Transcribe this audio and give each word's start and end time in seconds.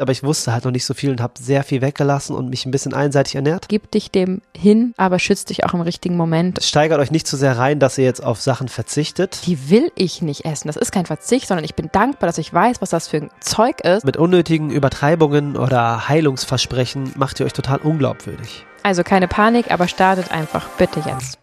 aber 0.00 0.12
ich 0.12 0.22
wusste 0.22 0.52
halt 0.52 0.64
noch 0.64 0.72
nicht 0.72 0.84
so 0.84 0.94
viel 0.94 1.10
und 1.10 1.20
habe 1.20 1.34
sehr 1.38 1.62
viel 1.62 1.80
weggelassen 1.80 2.34
und 2.34 2.48
mich 2.48 2.66
ein 2.66 2.70
bisschen 2.70 2.94
einseitig 2.94 3.34
ernährt. 3.34 3.66
Gib 3.68 3.90
dich 3.90 4.10
dem 4.10 4.42
hin, 4.56 4.94
aber 4.96 5.18
schützt 5.18 5.50
dich 5.50 5.64
auch 5.64 5.74
im 5.74 5.80
richtigen 5.80 6.16
Moment. 6.16 6.62
Steigert 6.62 7.00
euch 7.00 7.10
nicht 7.10 7.26
zu 7.26 7.36
sehr 7.36 7.58
rein, 7.58 7.78
dass 7.78 7.98
ihr 7.98 8.04
jetzt 8.04 8.22
auf 8.22 8.40
Sachen 8.40 8.68
verzichtet. 8.68 9.40
Die 9.46 9.70
will 9.70 9.90
ich 9.94 10.22
nicht 10.22 10.44
essen. 10.44 10.68
Das 10.68 10.76
ist 10.76 10.92
kein 10.92 11.06
Verzicht, 11.06 11.48
sondern 11.48 11.64
ich 11.64 11.74
bin 11.74 11.90
dankbar, 11.92 12.26
dass 12.26 12.38
ich 12.38 12.52
weiß, 12.52 12.80
was 12.80 12.90
das 12.90 13.08
für 13.08 13.18
ein 13.18 13.30
Zeug 13.40 13.80
ist. 13.80 14.04
Mit 14.04 14.16
unnötigen 14.16 14.70
Übertreibungen 14.70 15.56
oder 15.56 16.08
Heilungsversprechen 16.08 17.12
macht 17.16 17.40
ihr 17.40 17.46
euch 17.46 17.52
total 17.52 17.78
unglaubwürdig. 17.78 18.64
Also 18.82 19.02
keine 19.02 19.28
Panik, 19.28 19.70
aber 19.70 19.88
startet 19.88 20.30
einfach 20.30 20.68
bitte 20.78 21.02
jetzt. 21.06 21.39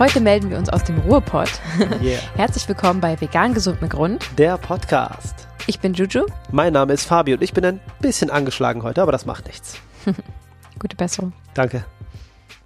Heute 0.00 0.22
melden 0.22 0.48
wir 0.48 0.56
uns 0.56 0.70
aus 0.70 0.82
dem 0.82 0.98
Ruhrpott. 1.00 1.50
Yeah. 2.00 2.20
Herzlich 2.34 2.66
willkommen 2.66 3.02
bei 3.02 3.20
Vegan 3.20 3.52
Gesund 3.52 3.82
mit 3.82 3.90
Grund. 3.90 4.24
Der 4.38 4.56
Podcast. 4.56 5.46
Ich 5.66 5.78
bin 5.78 5.92
Juju. 5.92 6.24
Mein 6.50 6.72
Name 6.72 6.94
ist 6.94 7.04
Fabi 7.04 7.34
und 7.34 7.42
ich 7.42 7.52
bin 7.52 7.66
ein 7.66 7.80
bisschen 8.00 8.30
angeschlagen 8.30 8.82
heute, 8.82 9.02
aber 9.02 9.12
das 9.12 9.26
macht 9.26 9.46
nichts. 9.46 9.76
Gute 10.78 10.96
Besserung. 10.96 11.34
Danke. 11.52 11.84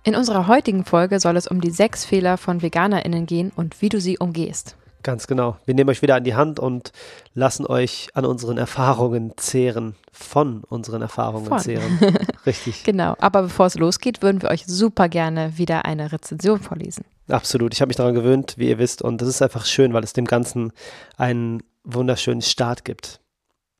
In 0.05 0.15
unserer 0.15 0.47
heutigen 0.47 0.85
Folge 0.85 1.19
soll 1.19 1.37
es 1.37 1.49
um 1.49 1.61
die 1.61 1.73
sechs 1.73 2.05
Fehler 2.05 2.37
von 2.37 2.63
VeganerInnen 2.63 3.27
gehen 3.27 3.51
und 3.57 3.83
wie 3.83 3.89
du 3.89 4.01
sie 4.01 4.17
umgehst. 4.17 4.77
Ganz 5.03 5.27
genau. 5.27 5.57
Wir 5.65 5.75
nehmen 5.75 5.91
euch 5.91 6.03
wieder 6.03 6.15
an 6.15 6.25
die 6.25 6.37
Hand 6.37 6.61
und 6.61 6.93
lassen 7.35 7.67
euch 7.67 8.11
an 8.15 8.25
unseren 8.25 8.59
Erfahrungen 8.59 9.33
zehren. 9.37 9.97
Von 10.13 10.63
unseren 10.69 11.03
Erfahrungen 11.03 11.47
Von. 11.47 11.59
zehren. 11.59 11.99
Richtig. 12.47 12.85
Genau, 12.85 13.17
aber 13.19 13.43
bevor 13.43 13.67
es 13.67 13.75
losgeht, 13.75 14.23
würden 14.23 14.41
wir 14.41 14.51
euch 14.51 14.65
super 14.67 15.09
gerne 15.09 15.59
wieder 15.59 15.85
eine 15.85 16.13
Rezension 16.13 16.61
vorlesen. 16.61 17.05
Absolut. 17.29 17.73
Ich 17.73 17.81
habe 17.81 17.89
mich 17.89 17.97
daran 17.97 18.15
gewöhnt, 18.15 18.55
wie 18.59 18.69
ihr 18.69 18.79
wisst. 18.79 19.03
Und 19.03 19.21
das 19.21 19.29
ist 19.29 19.43
einfach 19.43 19.65
schön, 19.65 19.93
weil 19.93 20.05
es 20.05 20.13
dem 20.13 20.27
Ganzen 20.27 20.73
einen 21.17 21.63
wunderschönen 21.85 22.43
Start 22.43 22.85
gibt. 22.85 23.21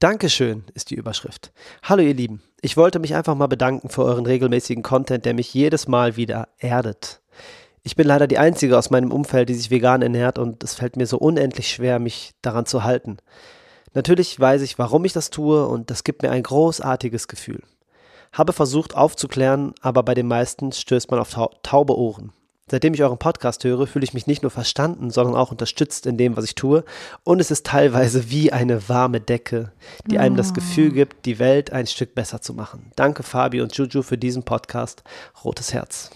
Dankeschön 0.01 0.65
ist 0.75 0.91
die 0.91 0.97
Überschrift. 0.97 1.53
Hallo 1.83 2.03
ihr 2.03 2.15
Lieben. 2.15 2.43
Ich 2.61 2.77
wollte 2.77 2.99
mich 2.99 3.15
einfach 3.15 3.35
mal 3.35 3.47
bedanken 3.47 3.89
für 3.89 4.05
euren 4.05 4.27
regelmäßigen 4.27 4.83
Content, 4.83 5.25
der 5.25 5.35
mich 5.35 5.53
jedes 5.55 5.89
Mal 5.89 6.17
wieder 6.17 6.49
erdet. 6.59 7.21
Ich 7.83 7.97
bin 7.97 8.07
leider 8.07 8.27
die 8.27 8.39
Einzige 8.39 8.79
aus 8.79 8.91
meinem 8.91 9.13
Umfeld, 9.13 9.51
die 9.51 9.55
sich 9.55 9.71
vegan 9.71 10.03
ernährt 10.03 10.39
und 10.39 10.65
es 10.65 10.75
fällt 10.75 10.97
mir 10.97 11.07
so 11.07 11.19
unendlich 11.19 11.69
schwer, 11.69 11.99
mich 11.99 12.33
daran 12.41 12.67
zu 12.67 12.83
halten. 12.83 13.19
Natürlich 13.93 14.39
weiß 14.41 14.63
ich, 14.63 14.79
warum 14.79 15.05
ich 15.05 15.13
das 15.13 15.31
tue 15.31 15.67
und 15.67 15.91
das 15.91 16.03
gibt 16.03 16.23
mir 16.23 16.31
ein 16.31 16.43
großartiges 16.43 17.29
Gefühl. 17.29 17.63
Habe 18.33 18.53
versucht 18.53 18.97
aufzuklären, 18.97 19.75
aber 19.81 20.03
bei 20.03 20.15
den 20.15 20.27
meisten 20.27 20.73
stößt 20.73 21.11
man 21.11 21.21
auf 21.21 21.31
tau 21.31 21.51
taube 21.63 21.97
Ohren. 21.97 22.33
Seitdem 22.71 22.95
ich 22.95 23.03
euren 23.03 23.19
Podcast 23.19 23.63
höre, 23.65 23.87
fühle 23.87 24.05
ich 24.05 24.15
mich 24.15 24.27
nicht 24.27 24.41
nur 24.41 24.51
verstanden, 24.51 25.11
sondern 25.11 25.37
auch 25.37 25.51
unterstützt 25.51 26.07
in 26.07 26.17
dem, 26.17 26.35
was 26.35 26.47
ich 26.47 26.55
tue. 26.55 26.83
Und 27.23 27.39
es 27.39 27.51
ist 27.51 27.67
teilweise 27.67 28.31
wie 28.31 28.53
eine 28.53 28.89
warme 28.89 29.21
Decke, 29.21 29.73
die 30.07 30.19
einem 30.19 30.35
das 30.35 30.55
Gefühl 30.55 30.91
gibt, 30.91 31.27
die 31.27 31.39
Welt 31.39 31.75
ein 31.75 31.87
Stück 31.87 32.15
besser 32.15 32.41
zu 32.41 32.55
machen. 32.55 32.91
Danke 32.97 33.23
Fabi 33.23 33.61
und 33.61 33.77
Juju 33.77 34.01
für 34.01 34.17
diesen 34.17 34.45
Podcast. 34.45 35.05
Rotes 35.45 35.75
Herz. 35.75 36.11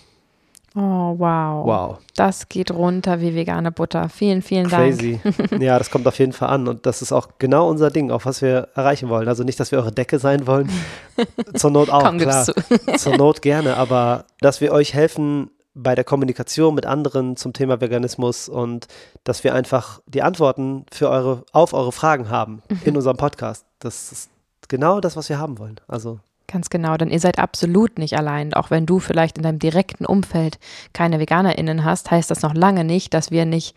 Oh, 0.74 1.14
wow. 1.18 1.66
Wow. 1.66 1.98
Das 2.16 2.48
geht 2.48 2.70
runter 2.70 3.20
wie 3.20 3.34
vegane 3.34 3.70
Butter. 3.70 4.08
Vielen, 4.08 4.40
vielen 4.40 4.68
Crazy. 4.68 5.20
Dank. 5.22 5.50
ja, 5.62 5.78
das 5.78 5.90
kommt 5.90 6.06
auf 6.06 6.18
jeden 6.18 6.32
Fall 6.32 6.48
an. 6.48 6.66
Und 6.66 6.86
das 6.86 7.02
ist 7.02 7.12
auch 7.12 7.28
genau 7.38 7.68
unser 7.68 7.90
Ding, 7.90 8.10
auf 8.10 8.24
was 8.24 8.40
wir 8.40 8.68
erreichen 8.74 9.10
wollen. 9.10 9.28
Also 9.28 9.44
nicht, 9.44 9.60
dass 9.60 9.70
wir 9.70 9.80
eure 9.80 9.92
Decke 9.92 10.18
sein 10.18 10.46
wollen. 10.46 10.70
Zur 11.54 11.72
Not 11.72 11.90
auch, 11.90 12.04
Komm, 12.04 12.18
klar. 12.18 12.46
Zur 12.96 13.16
Not 13.18 13.42
gerne, 13.42 13.76
aber 13.76 14.24
dass 14.40 14.62
wir 14.62 14.72
euch 14.72 14.94
helfen 14.94 15.50
bei 15.80 15.94
der 15.94 16.04
Kommunikation 16.04 16.74
mit 16.74 16.86
anderen 16.86 17.36
zum 17.36 17.52
Thema 17.52 17.80
Veganismus 17.80 18.48
und 18.48 18.86
dass 19.24 19.44
wir 19.44 19.54
einfach 19.54 20.00
die 20.06 20.22
Antworten 20.22 20.84
für 20.90 21.08
eure, 21.08 21.44
auf 21.52 21.72
eure 21.72 21.92
Fragen 21.92 22.30
haben 22.30 22.62
Mhm. 22.68 22.80
in 22.84 22.96
unserem 22.96 23.16
Podcast. 23.16 23.64
Das 23.78 24.10
ist 24.12 24.30
genau 24.68 25.00
das, 25.00 25.16
was 25.16 25.28
wir 25.28 25.38
haben 25.38 25.58
wollen. 25.58 25.80
Also 25.86 26.18
Ganz 26.50 26.70
genau, 26.70 26.96
denn 26.96 27.10
ihr 27.10 27.20
seid 27.20 27.38
absolut 27.38 27.98
nicht 27.98 28.16
allein. 28.16 28.54
Auch 28.54 28.70
wenn 28.70 28.86
du 28.86 29.00
vielleicht 29.00 29.36
in 29.36 29.44
deinem 29.44 29.58
direkten 29.58 30.06
Umfeld 30.06 30.58
keine 30.94 31.20
VeganerInnen 31.20 31.84
hast, 31.84 32.10
heißt 32.10 32.30
das 32.30 32.40
noch 32.40 32.54
lange 32.54 32.84
nicht, 32.84 33.12
dass 33.12 33.30
wir 33.30 33.44
nicht 33.44 33.76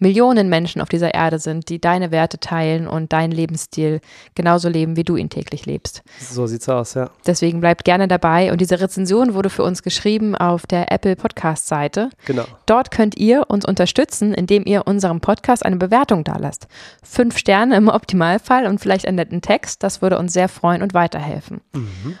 Millionen 0.00 0.48
Menschen 0.48 0.82
auf 0.82 0.88
dieser 0.88 1.14
Erde 1.14 1.38
sind, 1.38 1.68
die 1.68 1.80
deine 1.80 2.10
Werte 2.10 2.38
teilen 2.38 2.88
und 2.88 3.12
deinen 3.12 3.30
Lebensstil 3.30 4.00
genauso 4.34 4.68
leben, 4.68 4.96
wie 4.96 5.04
du 5.04 5.16
ihn 5.16 5.28
täglich 5.30 5.66
lebst. 5.66 6.02
so 6.18 6.46
sieht's 6.46 6.68
aus, 6.68 6.94
ja. 6.94 7.10
Deswegen 7.26 7.60
bleibt 7.60 7.84
gerne 7.84 8.08
dabei. 8.08 8.50
Und 8.50 8.60
diese 8.60 8.80
Rezension 8.80 9.34
wurde 9.34 9.50
für 9.50 9.62
uns 9.62 9.82
geschrieben 9.82 10.34
auf 10.34 10.66
der 10.66 10.90
Apple 10.90 11.16
Podcast 11.16 11.68
Seite. 11.68 12.10
Genau. 12.26 12.44
Dort 12.66 12.90
könnt 12.90 13.16
ihr 13.16 13.44
uns 13.48 13.64
unterstützen, 13.64 14.34
indem 14.34 14.64
ihr 14.64 14.86
unserem 14.86 15.20
Podcast 15.20 15.64
eine 15.64 15.76
Bewertung 15.76 16.24
dalasst. 16.24 16.66
Fünf 17.02 17.38
Sterne 17.38 17.76
im 17.76 17.88
Optimalfall 17.88 18.66
und 18.66 18.80
vielleicht 18.80 19.06
einen 19.06 19.16
netten 19.16 19.42
Text. 19.42 19.82
Das 19.82 20.02
würde 20.02 20.18
uns 20.18 20.32
sehr 20.32 20.48
freuen 20.48 20.82
und 20.82 20.94
weiterhelfen. 20.94 21.60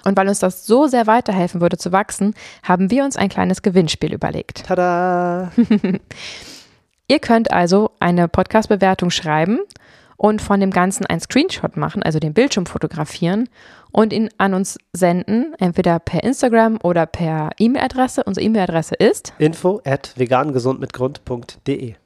Und 0.04 0.16
weil 0.16 0.28
uns 0.28 0.38
das 0.38 0.66
so 0.66 0.86
sehr 0.86 1.06
weiterhelfen 1.06 1.60
würde 1.60 1.78
zu 1.78 1.92
wachsen, 1.92 2.34
haben 2.62 2.90
wir 2.90 3.04
uns 3.04 3.16
ein 3.16 3.28
kleines 3.28 3.62
Gewinnspiel 3.62 4.12
überlegt. 4.12 4.66
Tada! 4.66 5.50
Ihr 7.10 7.18
könnt 7.18 7.50
also 7.50 7.90
eine 7.98 8.28
Podcast-Bewertung 8.28 9.10
schreiben 9.10 9.58
und 10.16 10.40
von 10.40 10.60
dem 10.60 10.70
Ganzen 10.70 11.06
einen 11.06 11.20
Screenshot 11.20 11.76
machen, 11.76 12.04
also 12.04 12.20
den 12.20 12.34
Bildschirm 12.34 12.66
fotografieren 12.66 13.48
und 13.90 14.12
ihn 14.12 14.28
an 14.38 14.54
uns 14.54 14.78
senden, 14.92 15.52
entweder 15.58 15.98
per 15.98 16.22
Instagram 16.22 16.78
oder 16.84 17.06
per 17.06 17.50
E-Mail-Adresse. 17.58 18.22
Unsere 18.22 18.46
E-Mail-Adresse 18.46 18.94
ist 18.94 19.32
Info 19.38 19.80
at 19.84 20.12
vegangesundmitgrund.de. 20.14 21.96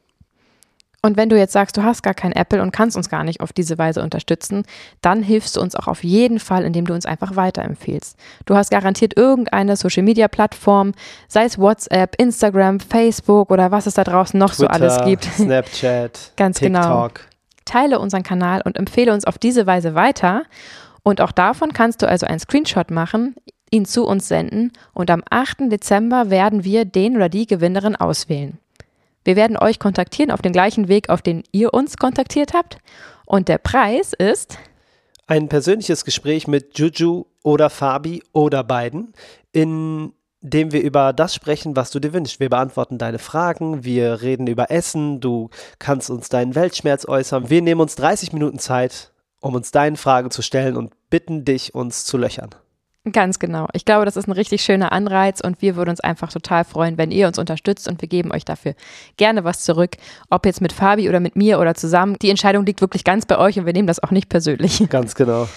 Und 1.05 1.19
wenn 1.19 1.29
du 1.29 1.37
jetzt 1.37 1.53
sagst, 1.53 1.77
du 1.77 1.83
hast 1.83 2.03
gar 2.03 2.15
kein 2.15 2.33
Apple 2.33 2.63
und 2.63 2.71
kannst 2.71 2.97
uns 2.97 3.11
gar 3.11 3.25
nicht 3.25 3.43
auf 3.43 3.53
diese 3.53 3.77
Weise 3.77 4.03
unterstützen, 4.03 4.63
dann 5.03 5.23
hilfst 5.23 5.55
du 5.55 5.61
uns 5.61 5.77
auch 5.77 5.87
auf 5.87 6.03
jeden 6.03 6.39
Fall, 6.39 6.65
indem 6.65 6.87
du 6.87 6.95
uns 6.95 7.05
einfach 7.05 7.37
weiterempfehlst. 7.37 8.17
Du 8.47 8.57
hast 8.57 8.71
garantiert 8.71 9.15
irgendeine 9.15 9.77
Social-Media-Plattform, 9.77 10.93
sei 11.29 11.45
es 11.45 11.59
WhatsApp, 11.59 12.19
Instagram, 12.19 12.81
Facebook 12.81 13.51
oder 13.51 13.71
was 13.71 13.85
es 13.85 13.93
da 13.93 14.05
draußen 14.05 14.41
noch 14.41 14.55
so 14.55 14.67
alles 14.67 14.99
gibt. 15.05 15.25
Snapchat, 15.37 16.33
Ganz 16.37 16.59
genau. 16.59 17.09
TikTok. 17.09 17.27
Teile 17.67 17.99
unseren 17.99 18.23
Kanal 18.23 18.63
und 18.65 18.79
empfehle 18.79 19.13
uns 19.13 19.27
auf 19.27 19.37
diese 19.37 19.67
Weise 19.67 19.95
weiter. 19.95 20.45
Und 21.03 21.21
auch 21.21 21.33
davon 21.33 21.75
kannst 21.75 22.01
du 22.01 22.09
also 22.09 22.25
einen 22.25 22.41
Screenshot 22.41 22.91
machen, 22.91 23.35
ihn 23.71 23.85
zu 23.85 24.07
uns 24.07 24.27
senden 24.27 24.73
und 24.95 25.11
am 25.11 25.23
8. 25.29 25.71
Dezember 25.71 26.31
werden 26.31 26.65
wir 26.65 26.87
den 26.87 27.15
oder 27.15 27.29
die 27.29 27.47
Gewinnerin 27.47 27.95
auswählen. 27.95 28.59
Wir 29.25 29.37
werden 29.37 29.57
euch 29.57 29.79
kontaktieren 29.79 30.31
auf 30.31 30.43
den 30.43 30.53
gleichen 30.53 30.89
Weg, 30.89 31.09
auf 31.09 31.23
den 31.23 31.43
ihr 31.51 31.73
uns 31.73 31.97
kontaktiert 31.97 32.53
habt. 32.53 32.79
Und 33.27 33.49
der 33.49 33.59
Preis 33.59 34.13
ist 34.13 34.59
Ein 35.27 35.49
persönliches 35.49 36.05
Gespräch 36.05 36.47
mit 36.47 36.79
Juju 36.79 37.25
oder 37.43 37.71
Fabi 37.71 38.23
oder 38.33 38.63
beiden, 38.63 39.15
in 39.53 40.13
dem 40.43 40.73
wir 40.73 40.83
über 40.83 41.15
das 41.15 41.35
sprechen, 41.35 41.75
was 41.75 41.91
du 41.91 42.01
dir 42.01 42.13
wünschst. 42.13 42.39
Wir 42.39 42.51
beantworten 42.51 42.99
deine 42.99 43.19
Fragen, 43.19 43.83
wir 43.83 44.21
reden 44.21 44.47
über 44.47 44.71
Essen, 44.71 45.21
du 45.21 45.49
kannst 45.79 46.11
uns 46.11 46.29
deinen 46.29 46.55
Weltschmerz 46.55 47.09
äußern. 47.09 47.49
Wir 47.49 47.63
nehmen 47.63 47.81
uns 47.81 47.97
30 47.97 48.35
Minuten 48.35 48.59
Zeit, 48.59 49.13
um 49.41 49.55
uns 49.55 49.71
deinen 49.71 49.97
Fragen 49.97 50.31
zu 50.31 50.43
stellen 50.43 50.77
und 50.77 50.93
bitten 51.09 51.47
dich, 51.47 51.75
uns 51.75 52.05
zu 52.05 52.19
löchern. 52.19 52.51
Ganz 53.13 53.39
genau. 53.39 53.69
Ich 53.75 53.85
glaube, 53.85 54.07
das 54.07 54.17
ist 54.17 54.29
ein 54.29 54.33
richtig 54.33 54.63
schöner 54.63 54.93
Anreiz 54.93 55.41
und 55.41 55.61
wir 55.61 55.77
würden 55.77 55.91
uns 55.91 56.01
einfach 56.01 56.33
total 56.33 56.65
freuen, 56.65 56.97
wenn 56.97 57.11
ihr 57.11 57.27
uns 57.27 57.39
unterstützt 57.39 57.87
und 57.87 58.01
wir 58.01 58.09
geben 58.09 58.33
euch 58.33 58.47
dafür 58.47 58.75
gerne 59.19 59.45
was 59.45 59.61
zurück. 59.61 59.97
Ob 60.31 60.47
jetzt 60.47 60.63
mit 60.63 60.73
Fabi 60.73 61.09
oder 61.11 61.21
mit 61.21 61.37
mir 61.37 61.61
oder 61.61 61.75
zusammen. 61.75 62.17
Die 62.23 62.31
Entscheidung 62.31 62.65
liegt 62.65 62.81
wirklich 62.81 63.05
ganz 63.05 63.27
bei 63.27 63.39
euch 63.39 63.59
und 63.59 63.67
wir 63.67 63.75
nehmen 63.75 63.89
das 63.89 64.03
auch 64.03 64.11
nicht 64.11 64.31
persönlich. 64.31 64.89
Ganz 64.89 65.15
genau. 65.15 65.49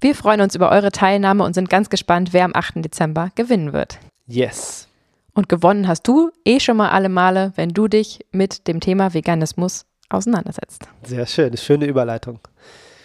Wir 0.00 0.16
freuen 0.16 0.40
uns 0.40 0.56
über 0.56 0.70
eure 0.70 0.90
Teilnahme 0.90 1.44
und 1.44 1.54
sind 1.54 1.70
ganz 1.70 1.90
gespannt, 1.90 2.32
wer 2.32 2.44
am 2.44 2.52
8. 2.54 2.84
Dezember 2.84 3.30
gewinnen 3.36 3.72
wird. 3.72 3.98
Yes. 4.26 4.88
Und 5.32 5.48
gewonnen 5.48 5.86
hast 5.86 6.08
du 6.08 6.30
eh 6.44 6.58
schon 6.58 6.76
mal 6.76 6.90
alle 6.90 7.08
Male, 7.08 7.52
wenn 7.54 7.70
du 7.70 7.86
dich 7.86 8.26
mit 8.32 8.66
dem 8.66 8.80
Thema 8.80 9.14
Veganismus 9.14 9.86
auseinandersetzt. 10.08 10.88
Sehr 11.04 11.26
schön. 11.26 11.56
Schöne 11.56 11.86
Überleitung. 11.86 12.40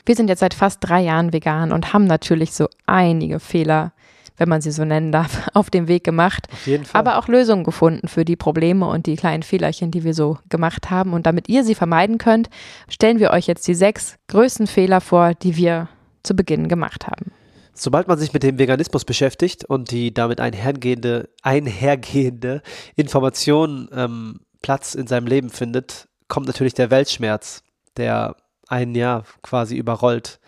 Wir 0.06 0.16
sind 0.16 0.30
jetzt 0.30 0.40
seit 0.40 0.54
fast 0.54 0.80
drei 0.82 1.02
Jahren 1.02 1.34
vegan 1.34 1.72
und 1.72 1.94
haben 1.94 2.06
natürlich 2.06 2.54
so 2.54 2.68
einige 2.86 3.40
Fehler, 3.40 3.94
wenn 4.38 4.50
man 4.50 4.62
sie 4.62 4.72
so 4.72 4.86
nennen 4.86 5.12
darf, 5.12 5.50
auf 5.54 5.70
dem 5.70 5.88
Weg 5.88 6.04
gemacht. 6.04 6.48
Auf 6.52 6.68
jeden 6.68 6.86
Fall. 6.86 7.00
Aber 7.00 7.18
auch 7.18 7.28
Lösungen 7.28 7.64
gefunden 7.64 8.08
für 8.08 8.26
die 8.26 8.36
Probleme 8.36 8.88
und 8.88 9.06
die 9.06 9.16
kleinen 9.16 9.44
Fehlerchen, 9.44 9.92
die 9.92 10.04
wir 10.04 10.14
so 10.14 10.38
gemacht 10.50 10.90
haben. 10.90 11.14
Und 11.14 11.26
damit 11.26 11.50
ihr 11.50 11.64
sie 11.64 11.76
vermeiden 11.76 12.18
könnt, 12.18 12.50
stellen 12.90 13.20
wir 13.20 13.32
euch 13.32 13.48
jetzt 13.48 13.68
die 13.68 13.76
sechs 13.76 14.18
größten 14.28 14.68
Fehler 14.68 15.02
vor, 15.02 15.34
die 15.34 15.56
wir 15.56 15.90
zu 16.24 16.36
Beginn 16.36 16.68
gemacht 16.68 17.08
haben. 17.08 17.32
Sobald 17.74 18.08
man 18.08 18.18
sich 18.20 18.34
mit 18.34 18.44
dem 18.44 18.60
Veganismus 18.60 19.06
beschäftigt 19.06 19.66
und 19.66 19.92
die 19.92 20.14
damit 20.14 20.42
einhergehende, 20.42 21.30
einhergehende 21.42 22.62
Information 22.96 23.90
ähm, 23.94 24.42
Platz 24.62 24.94
in 24.94 25.08
seinem 25.08 25.28
Leben 25.28 25.50
findet, 25.50 26.08
kommt 26.28 26.48
natürlich 26.48 26.74
der 26.74 26.92
Weltschmerz, 26.92 27.64
der 27.98 28.36
einen 28.72 28.96
ja 28.96 29.24
quasi 29.42 29.76
überrollt. 29.76 30.40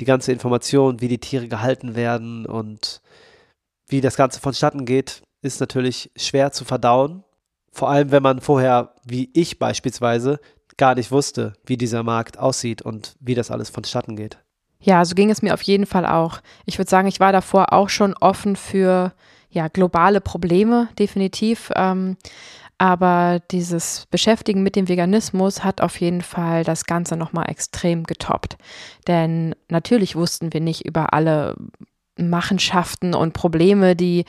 Die 0.00 0.04
ganze 0.04 0.32
Information, 0.32 1.00
wie 1.00 1.08
die 1.08 1.18
Tiere 1.18 1.48
gehalten 1.48 1.94
werden 1.94 2.46
und 2.46 3.02
wie 3.88 4.00
das 4.00 4.16
Ganze 4.16 4.40
vonstatten 4.40 4.84
geht, 4.84 5.22
ist 5.42 5.60
natürlich 5.60 6.10
schwer 6.16 6.52
zu 6.52 6.64
verdauen. 6.64 7.24
Vor 7.72 7.90
allem, 7.90 8.10
wenn 8.10 8.22
man 8.22 8.40
vorher, 8.40 8.94
wie 9.04 9.30
ich 9.34 9.58
beispielsweise, 9.58 10.40
gar 10.76 10.94
nicht 10.94 11.10
wusste, 11.10 11.54
wie 11.64 11.76
dieser 11.76 12.02
Markt 12.02 12.38
aussieht 12.38 12.82
und 12.82 13.14
wie 13.20 13.34
das 13.34 13.50
alles 13.50 13.70
vonstatten 13.70 14.16
geht. 14.16 14.38
Ja, 14.80 15.04
so 15.04 15.14
ging 15.14 15.30
es 15.30 15.42
mir 15.42 15.54
auf 15.54 15.62
jeden 15.62 15.86
Fall 15.86 16.06
auch. 16.06 16.40
Ich 16.66 16.78
würde 16.78 16.90
sagen, 16.90 17.08
ich 17.08 17.20
war 17.20 17.32
davor 17.32 17.72
auch 17.72 17.88
schon 17.88 18.14
offen 18.14 18.56
für 18.56 19.12
ja, 19.50 19.68
globale 19.68 20.20
Probleme, 20.20 20.88
definitiv. 20.98 21.70
Ähm, 21.76 22.16
aber 22.82 23.38
dieses 23.52 24.06
Beschäftigen 24.10 24.64
mit 24.64 24.74
dem 24.74 24.88
Veganismus 24.88 25.62
hat 25.62 25.80
auf 25.80 26.00
jeden 26.00 26.20
Fall 26.20 26.64
das 26.64 26.84
Ganze 26.84 27.16
nochmal 27.16 27.48
extrem 27.48 28.02
getoppt. 28.02 28.56
Denn 29.06 29.54
natürlich 29.68 30.16
wussten 30.16 30.52
wir 30.52 30.60
nicht 30.60 30.84
über 30.84 31.12
alle 31.12 31.54
Machenschaften 32.16 33.14
und 33.14 33.34
Probleme, 33.34 33.94
die 33.94 34.24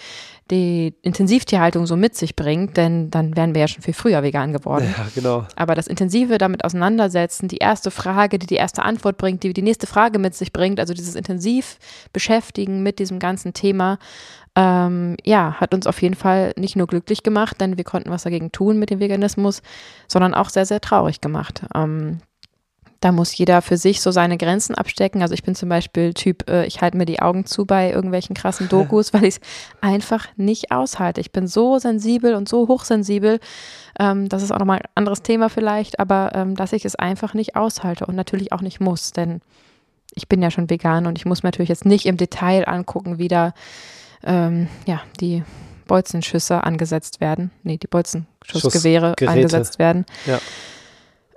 die 0.52 0.94
Intensivtierhaltung 1.02 1.88
so 1.88 1.96
mit 1.96 2.16
sich 2.16 2.36
bringt, 2.36 2.78
denn 2.78 3.10
dann 3.10 3.36
wären 3.36 3.56
wir 3.56 3.62
ja 3.62 3.68
schon 3.68 3.82
viel 3.82 3.96
früher 3.96 4.22
vegan 4.22 4.54
geworden. 4.54 4.94
Ja, 4.96 5.08
genau. 5.16 5.48
Aber 5.56 5.74
das 5.74 5.88
intensive 5.88 6.38
damit 6.38 6.64
auseinandersetzen, 6.64 7.48
die 7.48 7.58
erste 7.58 7.90
Frage, 7.90 8.38
die 8.38 8.46
die 8.46 8.56
erste 8.56 8.84
Antwort 8.84 9.18
bringt, 9.18 9.42
die 9.42 9.54
die 9.54 9.64
nächste 9.64 9.88
Frage 9.88 10.20
mit 10.20 10.36
sich 10.36 10.54
bringt, 10.54 10.80
also 10.80 10.94
dieses 10.94 11.16
intensiv 11.16 11.80
beschäftigen 12.14 12.84
mit 12.84 13.00
diesem 13.00 13.18
ganzen 13.18 13.54
Thema, 13.54 13.98
ähm, 14.56 15.18
ja, 15.24 15.56
hat 15.60 15.74
uns 15.74 15.88
auf 15.88 16.02
jeden 16.02 16.16
Fall 16.16 16.54
nicht 16.58 16.76
nur 16.76 16.88
glücklich 16.88 17.24
gemacht, 17.24 17.60
denn 17.60 17.78
wir 17.78 17.84
konnten 17.84 18.12
was 18.12 18.24
dagegen 18.24 18.52
tun 18.52 18.78
mit 18.78 18.90
dem 18.90 19.00
Veganismus, 19.00 19.62
sondern 20.08 20.34
auch 20.34 20.50
sehr, 20.50 20.66
sehr 20.66 20.82
traurig 20.82 21.22
gemacht. 21.22 21.64
Ähm, 21.76 22.20
da 23.04 23.12
muss 23.12 23.38
jeder 23.38 23.62
für 23.62 23.76
sich 23.76 24.00
so 24.00 24.12
seine 24.12 24.38
Grenzen 24.38 24.76
abstecken. 24.76 25.22
Also 25.22 25.34
ich 25.34 25.44
bin 25.44 25.56
zum 25.56 25.68
Beispiel 25.68 26.14
Typ, 26.14 26.50
äh, 26.50 26.66
ich 26.66 26.82
halte 26.82 26.96
mir 26.96 27.06
die 27.06 27.22
Augen 27.22 27.46
zu 27.46 27.66
bei 27.66 27.92
irgendwelchen 27.92 28.34
krassen 28.34 28.70
Dokus, 28.70 29.14
weil 29.14 29.26
ich 29.26 29.36
es 29.36 29.42
einfach 29.82 30.28
nicht 30.38 30.72
aushalte. 30.72 31.20
Ich 31.20 31.32
bin 31.32 31.48
so 31.48 31.80
sensibel 31.80 32.34
und 32.36 32.48
so 32.48 32.68
hochsensibel. 32.70 33.40
Ähm, 34.00 34.30
das 34.30 34.42
ist 34.42 34.52
auch 34.52 34.60
nochmal 34.60 34.80
ein 34.80 34.90
anderes 34.96 35.22
Thema 35.22 35.50
vielleicht, 35.50 36.00
aber 36.00 36.32
ähm, 36.34 36.56
dass 36.56 36.72
ich 36.72 36.86
es 36.86 36.96
einfach 36.96 37.34
nicht 37.34 37.58
aushalte 37.58 38.06
und 38.06 38.16
natürlich 38.16 38.54
auch 38.54 38.62
nicht 38.62 38.80
muss, 38.80 39.12
denn 39.12 39.42
ich 40.16 40.30
bin 40.30 40.42
ja 40.42 40.52
schon 40.52 40.70
vegan 40.70 41.06
und 41.06 41.18
ich 41.18 41.26
muss 41.26 41.44
mir 41.44 41.48
natürlich 41.48 41.70
jetzt 41.70 41.86
nicht 41.86 42.06
im 42.06 42.18
Detail 42.18 42.68
angucken, 42.68 43.18
wie 43.18 43.28
da 43.28 43.54
ähm, 44.26 44.68
ja, 44.86 45.02
die 45.20 45.44
Bolzenschüsse 45.86 46.64
angesetzt 46.64 47.22
werden. 47.22 47.52
Nee, 47.64 47.78
die 47.78 47.88
Bolzenschussgewehre 47.88 49.16
angesetzt 49.26 49.80
werden. 49.80 50.06
Ja. 50.26 50.40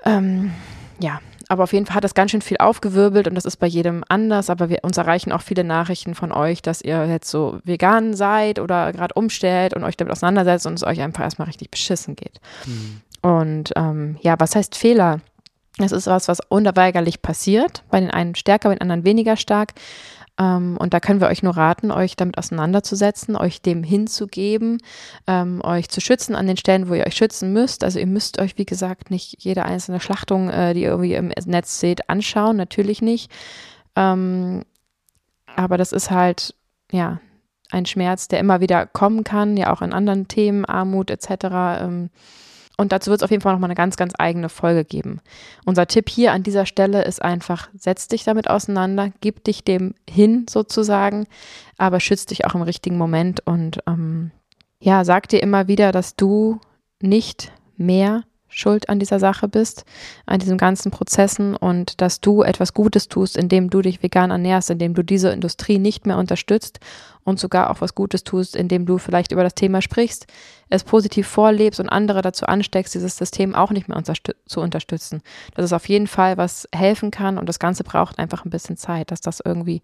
Ähm, 0.04 0.52
ja, 1.00 1.20
aber 1.48 1.64
auf 1.64 1.72
jeden 1.72 1.86
Fall 1.86 1.96
hat 1.96 2.04
das 2.04 2.14
ganz 2.14 2.30
schön 2.30 2.42
viel 2.42 2.56
aufgewirbelt 2.58 3.28
und 3.28 3.34
das 3.34 3.44
ist 3.44 3.56
bei 3.56 3.66
jedem 3.66 4.04
anders. 4.08 4.50
Aber 4.50 4.68
wir, 4.68 4.78
uns 4.82 4.96
erreichen 4.96 5.32
auch 5.32 5.42
viele 5.42 5.64
Nachrichten 5.64 6.14
von 6.14 6.32
euch, 6.32 6.62
dass 6.62 6.82
ihr 6.82 7.06
jetzt 7.06 7.30
so 7.30 7.60
vegan 7.64 8.14
seid 8.14 8.58
oder 8.58 8.92
gerade 8.92 9.14
umstellt 9.14 9.74
und 9.74 9.84
euch 9.84 9.96
damit 9.96 10.12
auseinandersetzt 10.12 10.66
und 10.66 10.74
es 10.74 10.84
euch 10.84 11.00
einfach 11.00 11.22
erstmal 11.22 11.46
richtig 11.46 11.70
beschissen 11.70 12.16
geht. 12.16 12.40
Mhm. 12.66 13.00
Und 13.22 13.72
ähm, 13.76 14.18
ja, 14.22 14.34
was 14.38 14.56
heißt 14.56 14.76
Fehler? 14.76 15.20
Das 15.78 15.92
ist 15.92 16.06
was, 16.06 16.26
was 16.28 16.40
unweigerlich 16.48 17.22
passiert. 17.22 17.84
Bei 17.90 18.00
den 18.00 18.10
einen 18.10 18.34
stärker, 18.34 18.70
bei 18.70 18.74
den 18.74 18.80
anderen 18.80 19.04
weniger 19.04 19.36
stark. 19.36 19.74
Ähm, 20.38 20.76
und 20.78 20.92
da 20.92 21.00
können 21.00 21.20
wir 21.20 21.28
euch 21.28 21.42
nur 21.42 21.56
raten, 21.56 21.90
euch 21.90 22.16
damit 22.16 22.38
auseinanderzusetzen, 22.38 23.36
euch 23.36 23.62
dem 23.62 23.82
hinzugeben, 23.82 24.78
ähm, 25.26 25.60
euch 25.64 25.88
zu 25.88 26.00
schützen 26.00 26.34
an 26.34 26.46
den 26.46 26.56
Stellen, 26.56 26.88
wo 26.88 26.94
ihr 26.94 27.06
euch 27.06 27.16
schützen 27.16 27.52
müsst. 27.52 27.84
Also 27.84 27.98
ihr 27.98 28.06
müsst 28.06 28.38
euch, 28.38 28.58
wie 28.58 28.66
gesagt, 28.66 29.10
nicht 29.10 29.42
jede 29.42 29.64
einzelne 29.64 30.00
Schlachtung, 30.00 30.50
äh, 30.50 30.74
die 30.74 30.82
ihr 30.82 30.90
irgendwie 30.90 31.14
im 31.14 31.32
Netz 31.46 31.80
seht, 31.80 32.08
anschauen, 32.10 32.56
natürlich 32.56 33.02
nicht. 33.02 33.30
Ähm, 33.94 34.64
aber 35.54 35.78
das 35.78 35.92
ist 35.92 36.10
halt, 36.10 36.54
ja, 36.92 37.20
ein 37.70 37.86
Schmerz, 37.86 38.28
der 38.28 38.38
immer 38.38 38.60
wieder 38.60 38.86
kommen 38.86 39.24
kann, 39.24 39.56
ja 39.56 39.72
auch 39.72 39.82
in 39.82 39.92
anderen 39.92 40.28
Themen, 40.28 40.64
Armut 40.64 41.10
etc. 41.10 41.80
Und 42.76 42.92
dazu 42.92 43.10
wird 43.10 43.20
es 43.20 43.24
auf 43.24 43.30
jeden 43.30 43.42
Fall 43.42 43.54
nochmal 43.54 43.68
eine 43.70 43.74
ganz, 43.74 43.96
ganz 43.96 44.12
eigene 44.18 44.48
Folge 44.48 44.84
geben. 44.84 45.20
Unser 45.64 45.86
Tipp 45.86 46.10
hier 46.10 46.32
an 46.32 46.42
dieser 46.42 46.66
Stelle 46.66 47.04
ist 47.04 47.22
einfach, 47.22 47.68
setz 47.74 48.08
dich 48.08 48.24
damit 48.24 48.50
auseinander, 48.50 49.12
gib 49.20 49.44
dich 49.44 49.64
dem 49.64 49.94
hin 50.08 50.46
sozusagen, 50.48 51.26
aber 51.78 52.00
schütz 52.00 52.26
dich 52.26 52.44
auch 52.44 52.54
im 52.54 52.62
richtigen 52.62 52.98
Moment 52.98 53.40
und 53.46 53.80
ähm, 53.86 54.30
ja, 54.78 55.04
sag 55.04 55.28
dir 55.28 55.42
immer 55.42 55.68
wieder, 55.68 55.90
dass 55.90 56.16
du 56.16 56.60
nicht 57.00 57.50
mehr 57.76 58.24
schuld 58.56 58.88
an 58.88 58.98
dieser 58.98 59.18
Sache 59.18 59.48
bist, 59.48 59.84
an 60.24 60.38
diesen 60.38 60.58
ganzen 60.58 60.90
Prozessen 60.90 61.54
und 61.54 62.00
dass 62.00 62.20
du 62.20 62.42
etwas 62.42 62.72
Gutes 62.74 63.08
tust, 63.08 63.36
indem 63.36 63.70
du 63.70 63.82
dich 63.82 64.02
vegan 64.02 64.30
ernährst, 64.30 64.70
indem 64.70 64.94
du 64.94 65.02
diese 65.02 65.30
Industrie 65.30 65.78
nicht 65.78 66.06
mehr 66.06 66.18
unterstützt 66.18 66.80
und 67.24 67.38
sogar 67.38 67.70
auch 67.70 67.80
was 67.80 67.94
Gutes 67.94 68.24
tust, 68.24 68.56
indem 68.56 68.86
du 68.86 68.98
vielleicht 68.98 69.32
über 69.32 69.42
das 69.42 69.54
Thema 69.54 69.82
sprichst, 69.82 70.26
es 70.68 70.84
positiv 70.84 71.26
vorlebst 71.26 71.80
und 71.80 71.88
andere 71.88 72.22
dazu 72.22 72.46
ansteckst, 72.46 72.94
dieses 72.94 73.16
System 73.16 73.54
auch 73.54 73.70
nicht 73.70 73.88
mehr 73.88 73.96
unterstü 73.96 74.32
zu 74.46 74.60
unterstützen. 74.60 75.22
Das 75.54 75.64
ist 75.64 75.72
auf 75.72 75.88
jeden 75.88 76.06
Fall 76.06 76.36
was 76.36 76.68
helfen 76.74 77.10
kann 77.10 77.36
und 77.36 77.48
das 77.48 77.58
Ganze 77.58 77.84
braucht 77.84 78.18
einfach 78.18 78.44
ein 78.44 78.50
bisschen 78.50 78.76
Zeit, 78.76 79.10
dass 79.10 79.20
das 79.20 79.40
irgendwie 79.44 79.82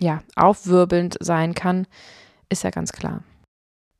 ja 0.00 0.22
aufwirbelnd 0.34 1.16
sein 1.20 1.54
kann, 1.54 1.86
ist 2.48 2.64
ja 2.64 2.70
ganz 2.70 2.92
klar. 2.92 3.22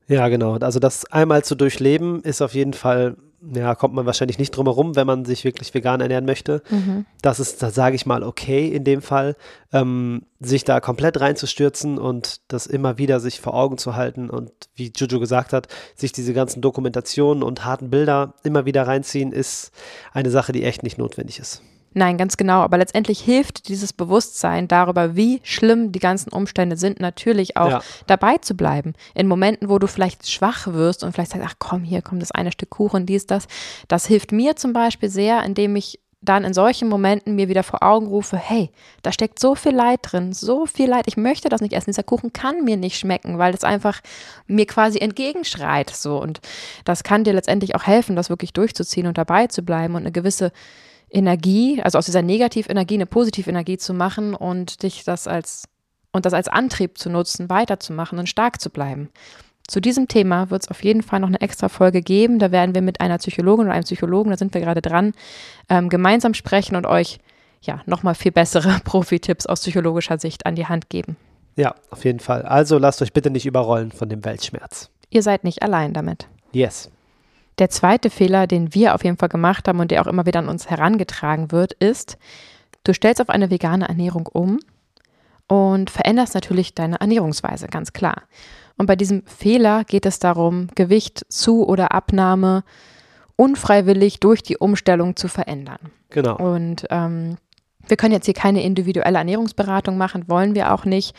Ja, 0.08 0.28
genau. 0.28 0.56
Also 0.58 0.78
das 0.78 1.04
einmal 1.10 1.44
zu 1.44 1.56
durchleben 1.56 2.22
ist 2.22 2.40
auf 2.40 2.54
jeden 2.54 2.74
Fall 2.74 3.16
ja, 3.54 3.74
kommt 3.74 3.94
man 3.94 4.06
wahrscheinlich 4.06 4.38
nicht 4.38 4.50
drum 4.50 4.66
herum, 4.66 4.96
wenn 4.96 5.06
man 5.06 5.24
sich 5.24 5.44
wirklich 5.44 5.72
vegan 5.74 6.00
ernähren 6.00 6.24
möchte. 6.24 6.62
Mhm. 6.70 7.06
Das 7.22 7.38
ist, 7.38 7.62
da 7.62 7.70
sage 7.70 7.96
ich 7.96 8.06
mal, 8.06 8.22
okay 8.22 8.68
in 8.68 8.84
dem 8.84 9.02
Fall, 9.02 9.36
ähm, 9.72 10.22
sich 10.40 10.64
da 10.64 10.80
komplett 10.80 11.20
reinzustürzen 11.20 11.98
und 11.98 12.40
das 12.48 12.66
immer 12.66 12.98
wieder 12.98 13.20
sich 13.20 13.40
vor 13.40 13.54
Augen 13.54 13.78
zu 13.78 13.94
halten 13.94 14.30
und 14.30 14.50
wie 14.74 14.92
Juju 14.94 15.20
gesagt 15.20 15.52
hat, 15.52 15.68
sich 15.94 16.12
diese 16.12 16.32
ganzen 16.32 16.60
Dokumentationen 16.60 17.42
und 17.42 17.64
harten 17.64 17.90
Bilder 17.90 18.34
immer 18.42 18.64
wieder 18.64 18.86
reinziehen, 18.86 19.32
ist 19.32 19.70
eine 20.12 20.30
Sache, 20.30 20.52
die 20.52 20.64
echt 20.64 20.82
nicht 20.82 20.98
notwendig 20.98 21.38
ist. 21.38 21.62
Nein, 21.98 22.18
ganz 22.18 22.36
genau. 22.36 22.60
Aber 22.60 22.76
letztendlich 22.76 23.20
hilft 23.20 23.68
dieses 23.68 23.94
Bewusstsein 23.94 24.68
darüber, 24.68 25.16
wie 25.16 25.40
schlimm 25.42 25.92
die 25.92 25.98
ganzen 25.98 26.30
Umstände 26.30 26.76
sind, 26.76 27.00
natürlich 27.00 27.56
auch 27.56 27.70
ja. 27.70 27.80
dabei 28.06 28.36
zu 28.36 28.54
bleiben. 28.54 28.92
In 29.14 29.26
Momenten, 29.26 29.70
wo 29.70 29.78
du 29.78 29.86
vielleicht 29.86 30.28
schwach 30.30 30.66
wirst 30.66 31.02
und 31.02 31.12
vielleicht 31.12 31.30
sagst, 31.30 31.46
ach 31.48 31.54
komm, 31.58 31.84
hier 31.84 32.02
kommt 32.02 32.20
das 32.20 32.32
eine 32.32 32.52
Stück 32.52 32.68
Kuchen, 32.68 33.06
dies, 33.06 33.26
das. 33.26 33.46
Das 33.88 34.04
hilft 34.04 34.30
mir 34.30 34.56
zum 34.56 34.74
Beispiel 34.74 35.08
sehr, 35.08 35.42
indem 35.42 35.74
ich 35.74 35.98
dann 36.20 36.44
in 36.44 36.52
solchen 36.52 36.88
Momenten 36.88 37.34
mir 37.34 37.48
wieder 37.48 37.62
vor 37.62 37.82
Augen 37.82 38.08
rufe, 38.08 38.36
hey, 38.36 38.70
da 39.00 39.10
steckt 39.10 39.38
so 39.38 39.54
viel 39.54 39.74
Leid 39.74 40.00
drin, 40.02 40.34
so 40.34 40.66
viel 40.66 40.90
Leid, 40.90 41.04
ich 41.06 41.16
möchte 41.16 41.48
das 41.48 41.62
nicht 41.62 41.72
essen, 41.72 41.90
dieser 41.90 42.02
Kuchen 42.02 42.34
kann 42.34 42.62
mir 42.62 42.76
nicht 42.76 42.98
schmecken, 42.98 43.38
weil 43.38 43.54
es 43.54 43.64
einfach 43.64 44.02
mir 44.46 44.66
quasi 44.66 44.98
entgegenschreit 44.98 45.88
so 45.88 46.20
und 46.20 46.40
das 46.84 47.04
kann 47.04 47.24
dir 47.24 47.32
letztendlich 47.32 47.74
auch 47.74 47.86
helfen, 47.86 48.16
das 48.16 48.28
wirklich 48.28 48.52
durchzuziehen 48.52 49.06
und 49.06 49.16
dabei 49.16 49.46
zu 49.46 49.62
bleiben 49.62 49.94
und 49.94 50.02
eine 50.02 50.12
gewisse 50.12 50.52
Energie, 51.10 51.80
also 51.82 51.98
aus 51.98 52.06
dieser 52.06 52.22
Negativenergie 52.22 52.94
eine 52.94 53.06
Positivenergie 53.06 53.78
zu 53.78 53.94
machen 53.94 54.34
und 54.34 54.82
dich 54.82 55.04
das 55.04 55.28
als 55.28 55.64
und 56.12 56.24
das 56.24 56.32
als 56.32 56.48
Antrieb 56.48 56.98
zu 56.98 57.10
nutzen, 57.10 57.50
weiterzumachen 57.50 58.18
und 58.18 58.28
stark 58.28 58.60
zu 58.60 58.70
bleiben. 58.70 59.10
Zu 59.68 59.80
diesem 59.80 60.08
Thema 60.08 60.50
wird 60.50 60.62
es 60.62 60.70
auf 60.70 60.82
jeden 60.82 61.02
Fall 61.02 61.20
noch 61.20 61.28
eine 61.28 61.40
extra 61.40 61.68
Folge 61.68 62.00
geben. 62.00 62.38
Da 62.38 62.52
werden 62.52 62.74
wir 62.74 62.82
mit 62.82 63.00
einer 63.00 63.18
Psychologin 63.18 63.66
oder 63.66 63.74
einem 63.74 63.84
Psychologen, 63.84 64.30
da 64.30 64.36
sind 64.36 64.54
wir 64.54 64.60
gerade 64.60 64.80
dran, 64.80 65.12
ähm, 65.68 65.88
gemeinsam 65.88 66.34
sprechen 66.34 66.76
und 66.76 66.86
euch 66.86 67.18
ja 67.60 67.82
nochmal 67.86 68.14
viel 68.14 68.32
bessere 68.32 68.80
Profi-Tipps 68.84 69.46
aus 69.46 69.60
psychologischer 69.60 70.18
Sicht 70.18 70.46
an 70.46 70.54
die 70.54 70.66
Hand 70.66 70.88
geben. 70.88 71.16
Ja, 71.56 71.74
auf 71.90 72.04
jeden 72.04 72.20
Fall. 72.20 72.42
Also 72.42 72.78
lasst 72.78 73.02
euch 73.02 73.12
bitte 73.12 73.30
nicht 73.30 73.46
überrollen 73.46 73.90
von 73.90 74.08
dem 74.08 74.24
Weltschmerz. 74.24 74.90
Ihr 75.10 75.22
seid 75.22 75.42
nicht 75.42 75.62
allein 75.62 75.92
damit. 75.92 76.28
Yes. 76.52 76.90
Der 77.58 77.70
zweite 77.70 78.10
Fehler, 78.10 78.46
den 78.46 78.74
wir 78.74 78.94
auf 78.94 79.04
jeden 79.04 79.16
Fall 79.16 79.28
gemacht 79.28 79.66
haben 79.66 79.80
und 79.80 79.90
der 79.90 80.02
auch 80.02 80.06
immer 80.06 80.26
wieder 80.26 80.40
an 80.40 80.48
uns 80.48 80.68
herangetragen 80.68 81.52
wird, 81.52 81.72
ist, 81.74 82.18
du 82.84 82.92
stellst 82.92 83.20
auf 83.20 83.30
eine 83.30 83.50
vegane 83.50 83.88
Ernährung 83.88 84.26
um 84.26 84.58
und 85.48 85.90
veränderst 85.90 86.34
natürlich 86.34 86.74
deine 86.74 87.00
Ernährungsweise, 87.00 87.68
ganz 87.68 87.92
klar. 87.92 88.22
Und 88.76 88.86
bei 88.86 88.96
diesem 88.96 89.24
Fehler 89.26 89.84
geht 89.84 90.04
es 90.04 90.18
darum, 90.18 90.68
Gewicht 90.74 91.24
zu 91.28 91.66
oder 91.66 91.92
Abnahme 91.92 92.62
unfreiwillig 93.36 94.20
durch 94.20 94.42
die 94.42 94.56
Umstellung 94.58 95.16
zu 95.16 95.28
verändern. 95.28 95.78
Genau. 96.10 96.36
Und 96.36 96.86
ähm, 96.90 97.36
wir 97.86 97.96
können 97.96 98.12
jetzt 98.12 98.26
hier 98.26 98.34
keine 98.34 98.62
individuelle 98.62 99.18
Ernährungsberatung 99.18 99.96
machen, 99.96 100.28
wollen 100.28 100.54
wir 100.54 100.72
auch 100.72 100.84
nicht. 100.84 101.14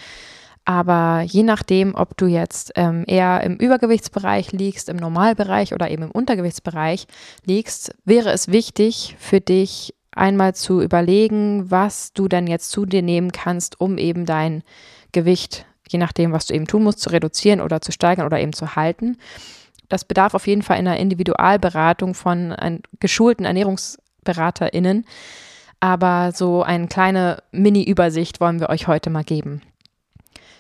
Aber 0.67 1.21
je 1.21 1.43
nachdem, 1.43 1.95
ob 1.95 2.17
du 2.17 2.25
jetzt 2.25 2.73
ähm, 2.75 3.05
eher 3.07 3.41
im 3.41 3.55
Übergewichtsbereich 3.55 4.51
liegst, 4.51 4.89
im 4.89 4.97
Normalbereich 4.97 5.73
oder 5.73 5.89
eben 5.89 6.03
im 6.03 6.11
Untergewichtsbereich 6.11 7.07
liegst, 7.45 7.95
wäre 8.03 8.31
es 8.31 8.49
wichtig 8.49 9.15
für 9.17 9.39
dich 9.39 9.95
einmal 10.11 10.55
zu 10.55 10.81
überlegen, 10.81 11.71
was 11.71 12.11
du 12.11 12.27
dann 12.27 12.47
jetzt 12.47 12.71
zu 12.71 12.85
dir 12.85 13.01
nehmen 13.01 13.31
kannst, 13.31 13.79
um 13.79 13.97
eben 13.97 14.25
dein 14.25 14.61
Gewicht, 15.13 15.65
je 15.87 15.99
nachdem, 15.99 16.33
was 16.33 16.47
du 16.47 16.53
eben 16.53 16.67
tun 16.67 16.83
musst, 16.83 16.99
zu 16.99 17.11
reduzieren 17.11 17.61
oder 17.61 17.79
zu 17.79 17.93
steigern 17.93 18.25
oder 18.25 18.41
eben 18.41 18.51
zu 18.51 18.75
halten. 18.75 19.15
Das 19.87 20.03
bedarf 20.03 20.33
auf 20.33 20.47
jeden 20.47 20.63
Fall 20.63 20.75
einer 20.75 20.97
Individualberatung 20.97 22.13
von 22.13 22.53
geschulten 22.99 23.45
ErnährungsberaterInnen. 23.45 25.05
Aber 25.79 26.33
so 26.33 26.61
eine 26.61 26.87
kleine 26.87 27.41
Mini-Übersicht 27.53 28.41
wollen 28.41 28.59
wir 28.59 28.67
euch 28.67 28.87
heute 28.87 29.09
mal 29.09 29.23
geben. 29.23 29.61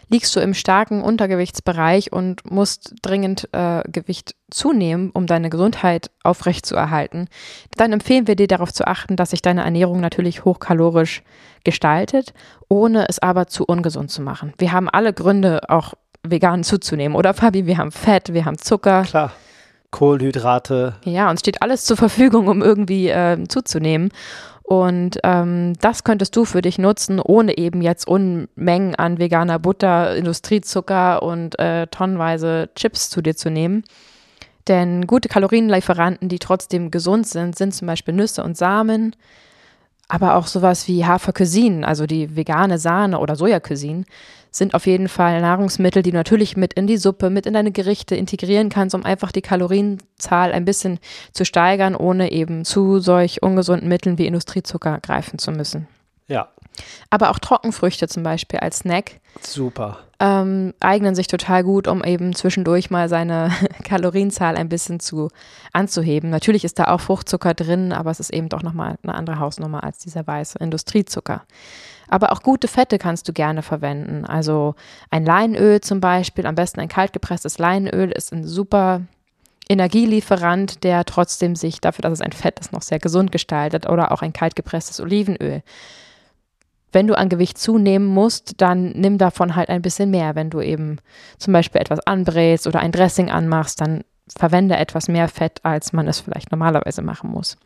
Liegst 0.09 0.35
du 0.35 0.39
im 0.39 0.53
starken 0.53 1.01
Untergewichtsbereich 1.01 2.11
und 2.11 2.49
musst 2.49 2.95
dringend 3.01 3.49
äh, 3.51 3.83
Gewicht 3.89 4.35
zunehmen, 4.49 5.11
um 5.11 5.27
deine 5.27 5.49
Gesundheit 5.49 6.09
aufrechtzuerhalten, 6.23 7.27
dann 7.75 7.93
empfehlen 7.93 8.27
wir 8.27 8.35
dir 8.35 8.47
darauf 8.47 8.73
zu 8.73 8.87
achten, 8.87 9.15
dass 9.15 9.31
sich 9.31 9.41
deine 9.41 9.63
Ernährung 9.63 9.99
natürlich 9.99 10.45
hochkalorisch 10.45 11.23
gestaltet, 11.63 12.33
ohne 12.69 13.07
es 13.09 13.19
aber 13.19 13.47
zu 13.47 13.65
ungesund 13.65 14.11
zu 14.11 14.21
machen. 14.21 14.53
Wir 14.57 14.71
haben 14.71 14.89
alle 14.89 15.13
Gründe, 15.13 15.69
auch 15.69 15.93
vegan 16.23 16.63
zuzunehmen, 16.63 17.15
oder 17.15 17.33
Fabi? 17.33 17.65
Wir 17.65 17.77
haben 17.77 17.91
Fett, 17.91 18.33
wir 18.33 18.45
haben 18.45 18.57
Zucker. 18.57 19.03
Klar. 19.03 19.31
Kohlenhydrate. 19.91 20.95
Ja, 21.05 21.29
uns 21.29 21.39
steht 21.39 21.61
alles 21.61 21.85
zur 21.85 21.97
Verfügung, 21.97 22.47
um 22.47 22.61
irgendwie 22.61 23.09
äh, 23.09 23.37
zuzunehmen. 23.47 24.11
Und 24.63 25.19
ähm, 25.23 25.75
das 25.79 26.03
könntest 26.03 26.35
du 26.35 26.43
für 26.43 26.61
dich 26.61 26.77
nutzen, 26.77 27.21
ohne 27.21 27.57
eben 27.57 27.81
jetzt 27.81 28.05
Unmengen 28.05 28.95
an 28.95 29.17
veganer 29.17 29.59
Butter, 29.59 30.13
Industriezucker 30.13 31.23
und 31.23 31.57
äh, 31.57 31.87
tonnenweise 31.87 32.69
Chips 32.75 33.09
zu 33.09 33.21
dir 33.21 33.35
zu 33.37 33.49
nehmen. 33.49 33.85
Denn 34.67 35.07
gute 35.07 35.29
Kalorienlieferanten, 35.29 36.27
die 36.27 36.39
trotzdem 36.39 36.91
gesund 36.91 37.27
sind, 37.27 37.57
sind 37.57 37.73
zum 37.73 37.87
Beispiel 37.87 38.13
Nüsse 38.13 38.43
und 38.43 38.57
Samen, 38.57 39.15
aber 40.09 40.35
auch 40.35 40.47
sowas 40.47 40.87
wie 40.89 41.05
Hafercuisine, 41.05 41.87
also 41.87 42.05
die 42.05 42.35
vegane 42.35 42.77
Sahne 42.77 43.19
oder 43.19 43.37
Sojacuisine, 43.37 44.03
sind 44.51 44.73
auf 44.73 44.85
jeden 44.85 45.07
Fall 45.07 45.41
Nahrungsmittel, 45.41 46.03
die 46.03 46.11
du 46.11 46.17
natürlich 46.17 46.57
mit 46.57 46.73
in 46.73 46.87
die 46.87 46.97
Suppe, 46.97 47.29
mit 47.29 47.45
in 47.45 47.53
deine 47.53 47.71
Gerichte 47.71 48.15
integrieren 48.15 48.69
kannst, 48.69 48.95
um 48.95 49.05
einfach 49.05 49.31
die 49.31 49.41
Kalorienzahl 49.41 50.51
ein 50.51 50.65
bisschen 50.65 50.99
zu 51.33 51.45
steigern, 51.45 51.95
ohne 51.95 52.31
eben 52.31 52.65
zu 52.65 52.99
solch 52.99 53.41
ungesunden 53.41 53.87
Mitteln 53.87 54.17
wie 54.17 54.27
Industriezucker 54.27 54.99
greifen 55.01 55.39
zu 55.39 55.51
müssen. 55.51 55.87
Ja. 56.27 56.49
Aber 57.09 57.31
auch 57.31 57.39
Trockenfrüchte 57.39 58.07
zum 58.07 58.23
Beispiel 58.23 58.59
als 58.59 58.79
Snack. 58.79 59.19
Super. 59.41 59.99
Ähm, 60.19 60.73
eignen 60.79 61.15
sich 61.15 61.27
total 61.27 61.63
gut, 61.63 61.87
um 61.87 62.03
eben 62.03 62.33
zwischendurch 62.35 62.89
mal 62.89 63.07
seine 63.07 63.51
Kalorienzahl 63.83 64.55
ein 64.55 64.69
bisschen 64.69 64.99
zu 64.99 65.29
anzuheben. 65.73 66.29
Natürlich 66.29 66.63
ist 66.65 66.79
da 66.79 66.85
auch 66.85 67.01
Fruchtzucker 67.01 67.53
drin, 67.53 67.93
aber 67.93 68.11
es 68.11 68.19
ist 68.19 68.33
eben 68.33 68.49
doch 68.49 68.63
nochmal 68.63 68.97
eine 69.03 69.15
andere 69.15 69.39
Hausnummer 69.39 69.83
als 69.83 69.99
dieser 69.99 70.25
weiße 70.25 70.57
Industriezucker. 70.59 71.43
Aber 72.09 72.31
auch 72.31 72.41
gute 72.41 72.67
Fette 72.67 72.97
kannst 72.97 73.27
du 73.27 73.33
gerne 73.33 73.61
verwenden. 73.61 74.25
Also 74.25 74.75
ein 75.09 75.25
Leinöl 75.25 75.81
zum 75.81 75.99
Beispiel, 75.99 76.45
am 76.45 76.55
besten 76.55 76.79
ein 76.79 76.87
kaltgepresstes 76.87 77.57
Leinöl 77.57 78.11
ist 78.11 78.31
ein 78.31 78.45
super 78.45 79.01
Energielieferant, 79.69 80.83
der 80.85 81.03
trotzdem 81.03 81.55
sich 81.55 81.81
dafür, 81.81 82.03
dass 82.03 82.13
es 82.13 82.21
ein 82.21 82.31
Fett 82.31 82.59
ist, 82.59 82.71
noch 82.71 82.81
sehr 82.81 82.99
gesund 82.99 83.33
gestaltet 83.33 83.87
oder 83.87 84.11
auch 84.13 84.21
ein 84.21 84.31
kaltgepresstes 84.31 85.01
Olivenöl. 85.01 85.61
Wenn 86.91 87.07
du 87.07 87.17
an 87.17 87.29
Gewicht 87.29 87.57
zunehmen 87.57 88.07
musst, 88.07 88.61
dann 88.61 88.91
nimm 88.91 89.17
davon 89.17 89.55
halt 89.55 89.69
ein 89.69 89.81
bisschen 89.81 90.09
mehr. 90.09 90.35
Wenn 90.35 90.49
du 90.49 90.61
eben 90.61 90.99
zum 91.37 91.53
Beispiel 91.53 91.81
etwas 91.81 91.99
anbrätst 91.99 92.65
oder 92.65 92.79
ein 92.79 92.91
Dressing 92.91 93.29
anmachst, 93.29 93.81
dann 93.81 94.03
verwende 94.35 94.77
etwas 94.77 95.07
mehr 95.07 95.27
Fett, 95.27 95.59
als 95.63 95.93
man 95.93 96.07
es 96.07 96.19
vielleicht 96.19 96.51
normalerweise 96.51 97.01
machen 97.01 97.29
muss. 97.29 97.57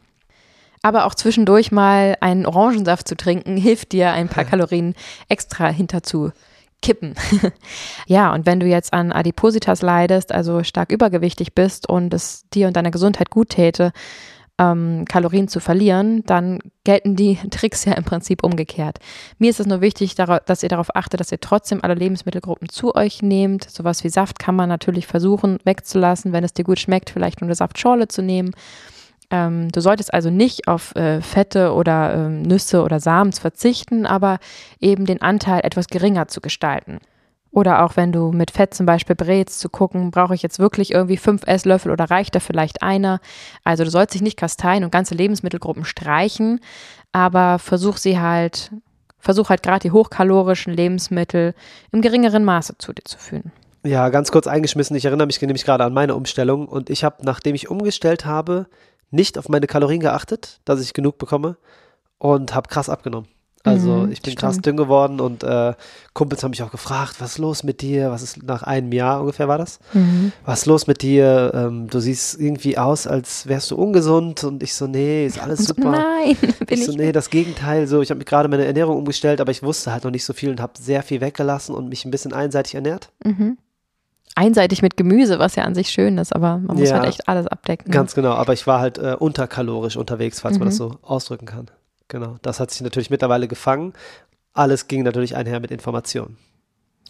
Aber 0.84 1.06
auch 1.06 1.16
zwischendurch 1.16 1.72
mal 1.72 2.18
einen 2.22 2.46
Orangensaft 2.46 3.08
zu 3.08 3.16
trinken, 3.16 3.58
hilft 3.58 3.92
dir, 3.92 4.12
ein 4.12 4.30
paar 4.30 4.46
Kalorien 4.46 4.96
extra 5.30 5.70
hinterzu 5.70 6.32
kippen. 6.82 7.14
ja, 8.08 8.34
und 8.34 8.48
wenn 8.48 8.60
du 8.60 8.66
jetzt 8.66 8.92
an 8.92 9.12
Adipositas 9.12 9.84
leidest, 9.84 10.32
also 10.32 10.64
stark 10.64 10.92
übergewichtig 10.92 11.54
bist 11.54 11.88
und 11.88 12.14
es 12.14 12.48
dir 12.50 12.68
und 12.68 12.76
deiner 12.76 12.90
Gesundheit 12.90 13.30
gut 13.30 13.50
täte, 13.50 13.92
ähm, 14.62 15.06
Kalorien 15.06 15.48
zu 15.48 15.60
verlieren, 15.60 16.24
dann 16.26 16.60
gelten 16.84 17.16
die 17.16 17.36
Tricks 17.50 17.86
ja 17.86 17.94
im 17.94 18.04
Prinzip 18.04 18.44
umgekehrt. 18.44 19.00
Mir 19.40 19.50
ist 19.50 19.60
es 19.60 19.66
nur 19.66 19.82
wichtig, 19.82 20.16
dass 20.16 20.64
ihr 20.64 20.70
darauf 20.70 20.96
achtet, 20.96 21.20
dass 21.20 21.32
ihr 21.32 21.40
trotzdem 21.40 21.80
alle 21.84 21.96
Lebensmittelgruppen 21.96 22.70
zu 22.70 22.96
euch 22.96 23.22
nehmt. 23.22 23.70
Sowas 23.70 24.04
wie 24.04 24.10
Saft 24.10 24.38
kann 24.40 24.56
man 24.56 24.70
natürlich 24.70 25.08
versuchen 25.08 25.58
wegzulassen, 25.66 26.32
wenn 26.32 26.44
es 26.44 26.54
dir 26.54 26.64
gut 26.64 26.80
schmeckt, 26.80 27.10
vielleicht 27.10 27.42
nur 27.42 27.48
eine 27.48 27.56
Saftschorle 27.56 28.08
zu 28.08 28.22
nehmen. 28.22 28.52
Ähm, 29.32 29.72
du 29.72 29.82
solltest 29.82 30.14
also 30.14 30.30
nicht 30.30 30.68
auf 30.68 30.96
äh, 30.96 31.22
Fette 31.22 31.74
oder 31.74 32.14
äh, 32.14 32.30
Nüsse 32.30 32.84
oder 32.84 33.00
Samen 33.00 33.32
verzichten, 33.32 34.06
aber 34.06 34.40
eben 34.80 35.06
den 35.06 35.22
Anteil 35.22 35.62
etwas 35.64 35.88
geringer 35.88 36.28
zu 36.28 36.42
gestalten. 36.42 37.00
Oder 37.52 37.84
auch 37.84 37.98
wenn 37.98 38.14
du 38.14 38.32
mit 38.32 38.52
Fett 38.52 38.74
zum 38.74 38.86
Beispiel 38.86 39.16
brätst, 39.16 39.60
zu 39.60 39.70
gucken, 39.70 40.10
brauche 40.10 40.34
ich 40.34 40.42
jetzt 40.42 40.58
wirklich 40.58 40.92
irgendwie 40.92 41.18
fünf 41.18 41.44
Esslöffel 41.46 41.92
oder 41.92 42.10
reicht 42.10 42.34
da 42.34 42.40
vielleicht 42.40 42.82
einer? 42.82 43.20
Also 43.66 43.84
du 43.84 43.90
sollst 43.90 44.14
dich 44.14 44.22
nicht 44.22 44.38
kasteien 44.38 44.86
und 44.86 44.92
ganze 44.92 45.16
Lebensmittelgruppen 45.16 45.84
streichen, 45.84 46.62
aber 47.12 47.60
versuch 47.60 47.98
sie 47.98 48.20
halt, 48.20 48.72
versuch 49.20 49.50
halt 49.50 49.64
gerade 49.64 49.82
die 49.82 49.92
hochkalorischen 49.92 50.74
Lebensmittel 50.74 51.54
im 51.92 52.02
geringeren 52.02 52.46
Maße 52.46 52.78
zu 52.78 52.94
dir 52.94 53.04
zu 53.04 53.18
führen. 53.18 53.52
Ja, 53.84 54.10
ganz 54.10 54.32
kurz 54.32 54.48
eingeschmissen. 54.48 54.96
Ich 54.96 55.06
erinnere 55.06 55.28
mich 55.28 55.42
nämlich 55.42 55.66
gerade 55.66 55.84
an 55.84 55.94
meine 55.94 56.16
Umstellung 56.16 56.68
und 56.68 56.90
ich 56.90 57.04
habe, 57.04 57.18
nachdem 57.26 57.56
ich 57.56 57.70
umgestellt 57.70 58.26
habe, 58.26 58.68
nicht 59.10 59.38
auf 59.38 59.50
meine 59.50 59.68
Kalorien 59.68 60.00
geachtet, 60.00 60.62
dass 60.64 60.80
ich 60.80 60.94
genug 60.94 61.18
bekomme 61.18 61.58
und 62.18 62.56
habe 62.56 62.70
krass 62.70 62.88
abgenommen. 62.88 63.28
Also 63.64 63.92
mhm, 63.92 64.12
ich 64.12 64.22
bin 64.22 64.32
stimmt. 64.32 64.40
krass 64.40 64.58
dünn 64.58 64.76
geworden 64.76 65.20
und 65.20 65.44
äh, 65.44 65.74
Kumpels 66.14 66.44
haben 66.44 66.52
mich 66.52 66.64
auch 66.64 66.72
gefragt, 66.72 67.16
was 67.20 67.34
ist 67.34 67.38
los 67.38 67.64
mit 67.64 67.82
dir? 67.82 68.12
Was 68.12 68.24
ist 68.24 68.44
nach 68.44 68.64
einem 68.64 68.92
Jahr 68.92 69.22
ungefähr 69.22 69.48
war 69.48 69.58
das? 69.58 69.80
Mhm. 69.94 70.32
Was 70.46 70.62
ist 70.62 70.66
los 70.66 70.88
mit 70.88 71.02
dir? 71.04 71.52
Ähm, 71.54 71.88
du 71.88 72.00
siehst 72.00 72.40
irgendwie 72.40 72.78
aus, 72.78 73.06
als 73.06 73.48
wärst 73.48 73.70
du 73.72 73.76
ungesund 73.76 74.44
und 74.44 74.64
ich 74.64 74.74
so, 74.74 74.88
nee, 74.88 75.26
ist 75.26 75.40
alles 75.40 75.66
super. 75.68 75.92
Nein, 75.92 76.36
bin 76.42 76.52
ich, 76.70 76.80
ich 76.80 76.86
so, 76.86 76.94
nee, 76.94 77.12
das 77.12 77.30
Gegenteil. 77.30 77.88
So, 77.88 78.02
ich 78.02 78.10
habe 78.10 78.18
mich 78.18 78.28
gerade 78.28 78.50
meine 78.50 78.66
Ernährung 78.66 78.98
umgestellt, 78.98 79.40
aber 79.42 79.52
ich 79.52 79.62
wusste 79.62 79.92
halt 79.92 80.04
noch 80.04 80.12
nicht 80.12 80.26
so 80.26 80.34
viel 80.34 80.50
und 80.50 80.60
habe 80.60 80.74
sehr 80.80 81.04
viel 81.04 81.22
weggelassen 81.22 81.76
und 81.76 81.88
mich 81.90 82.06
ein 82.06 82.12
bisschen 82.12 82.34
einseitig 82.34 82.76
ernährt. 82.76 83.10
Mhm 83.24 83.58
einseitig 84.34 84.82
mit 84.82 84.98
Gemüse, 84.98 85.40
was 85.40 85.56
ja 85.56 85.64
an 85.64 85.76
sich 85.76 85.90
schön 85.90 86.18
ist, 86.18 86.34
aber 86.34 86.58
man 86.58 86.78
muss 86.78 86.90
ja, 86.90 86.96
halt 86.96 87.10
echt 87.10 87.28
alles 87.28 87.48
abdecken. 87.48 87.90
Ne? 87.90 87.94
Ganz 87.94 88.16
genau, 88.16 88.32
aber 88.32 88.54
ich 88.54 88.66
war 88.66 88.80
halt 88.80 88.98
äh, 88.98 89.16
unterkalorisch 89.20 89.98
unterwegs, 89.98 90.40
falls 90.40 90.56
mhm. 90.56 90.60
man 90.60 90.68
das 90.70 90.76
mhm. 90.76 90.84
so 90.84 90.98
ausdrücken 91.02 91.46
kann. 91.46 91.68
Genau, 92.12 92.36
das 92.42 92.60
hat 92.60 92.72
sich 92.72 92.82
natürlich 92.82 93.10
mittlerweile 93.10 93.48
gefangen. 93.48 93.94
Alles 94.52 94.90
ging 94.90 95.04
natürlich 95.04 95.38
einher 95.38 95.62
mit 95.62 95.72
Informationen. 95.72 96.38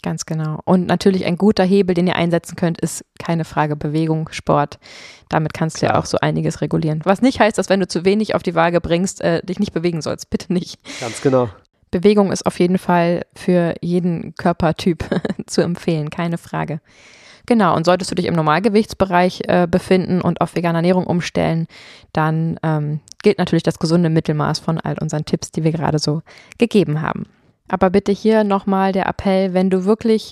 Ganz 0.04 0.28
genau. 0.28 0.60
Und 0.64 0.86
natürlich 0.86 1.26
ein 1.26 1.40
guter 1.40 1.64
Hebel, 1.64 1.96
den 1.96 2.06
ihr 2.06 2.16
einsetzen 2.16 2.56
könnt, 2.56 2.80
ist 2.80 3.04
keine 3.18 3.44
Frage 3.44 3.76
Bewegung, 3.76 4.30
Sport. 4.32 4.78
Damit 5.28 5.56
kannst 5.56 5.78
Klar. 5.78 5.94
du 5.94 5.96
ja 5.96 6.00
auch 6.00 6.06
so 6.06 6.20
einiges 6.20 6.62
regulieren. 6.62 7.02
Was 7.04 7.24
nicht 7.24 7.40
heißt, 7.40 7.58
dass 7.58 7.70
wenn 7.70 7.80
du 7.80 7.88
zu 7.88 8.06
wenig 8.06 8.36
auf 8.36 8.44
die 8.44 8.54
Waage 8.54 8.80
bringst, 8.80 9.22
äh, 9.22 9.44
dich 9.44 9.58
nicht 9.58 9.74
bewegen 9.74 10.04
sollst. 10.04 10.30
Bitte 10.30 10.54
nicht. 10.54 10.78
Ganz 11.00 11.20
genau. 11.22 11.50
Bewegung 11.90 12.32
ist 12.32 12.46
auf 12.46 12.60
jeden 12.60 12.78
Fall 12.78 13.26
für 13.36 13.74
jeden 13.82 14.36
Körpertyp 14.36 15.04
zu 15.48 15.62
empfehlen, 15.62 16.12
keine 16.12 16.38
Frage. 16.38 16.80
Genau, 17.52 17.76
und 17.76 17.86
solltest 17.86 18.10
du 18.10 18.16
dich 18.16 18.28
im 18.28 18.34
Normalgewichtsbereich 18.34 19.42
äh, 19.50 19.68
befinden 19.70 20.22
und 20.22 20.40
auf 20.40 20.56
vegane 20.56 20.78
Ernährung 20.78 21.06
umstellen, 21.06 21.68
dann 22.14 22.58
ähm, 22.64 23.02
gilt 23.24 23.40
natürlich 23.40 23.64
das 23.64 23.78
gesunde 23.78 24.10
Mittelmaß 24.10 24.60
von 24.60 24.80
all 24.80 24.96
unseren 25.02 25.26
Tipps, 25.26 25.52
die 25.52 25.66
wir 25.66 25.74
gerade 25.74 26.00
so 26.00 26.22
gegeben 26.60 27.02
haben. 27.02 27.26
Aber 27.68 27.90
bitte 27.90 28.14
hier 28.14 28.46
nochmal 28.46 28.94
der 28.94 29.06
Appell, 29.06 29.54
wenn 29.54 29.70
du 29.70 29.84
wirklich 29.84 30.32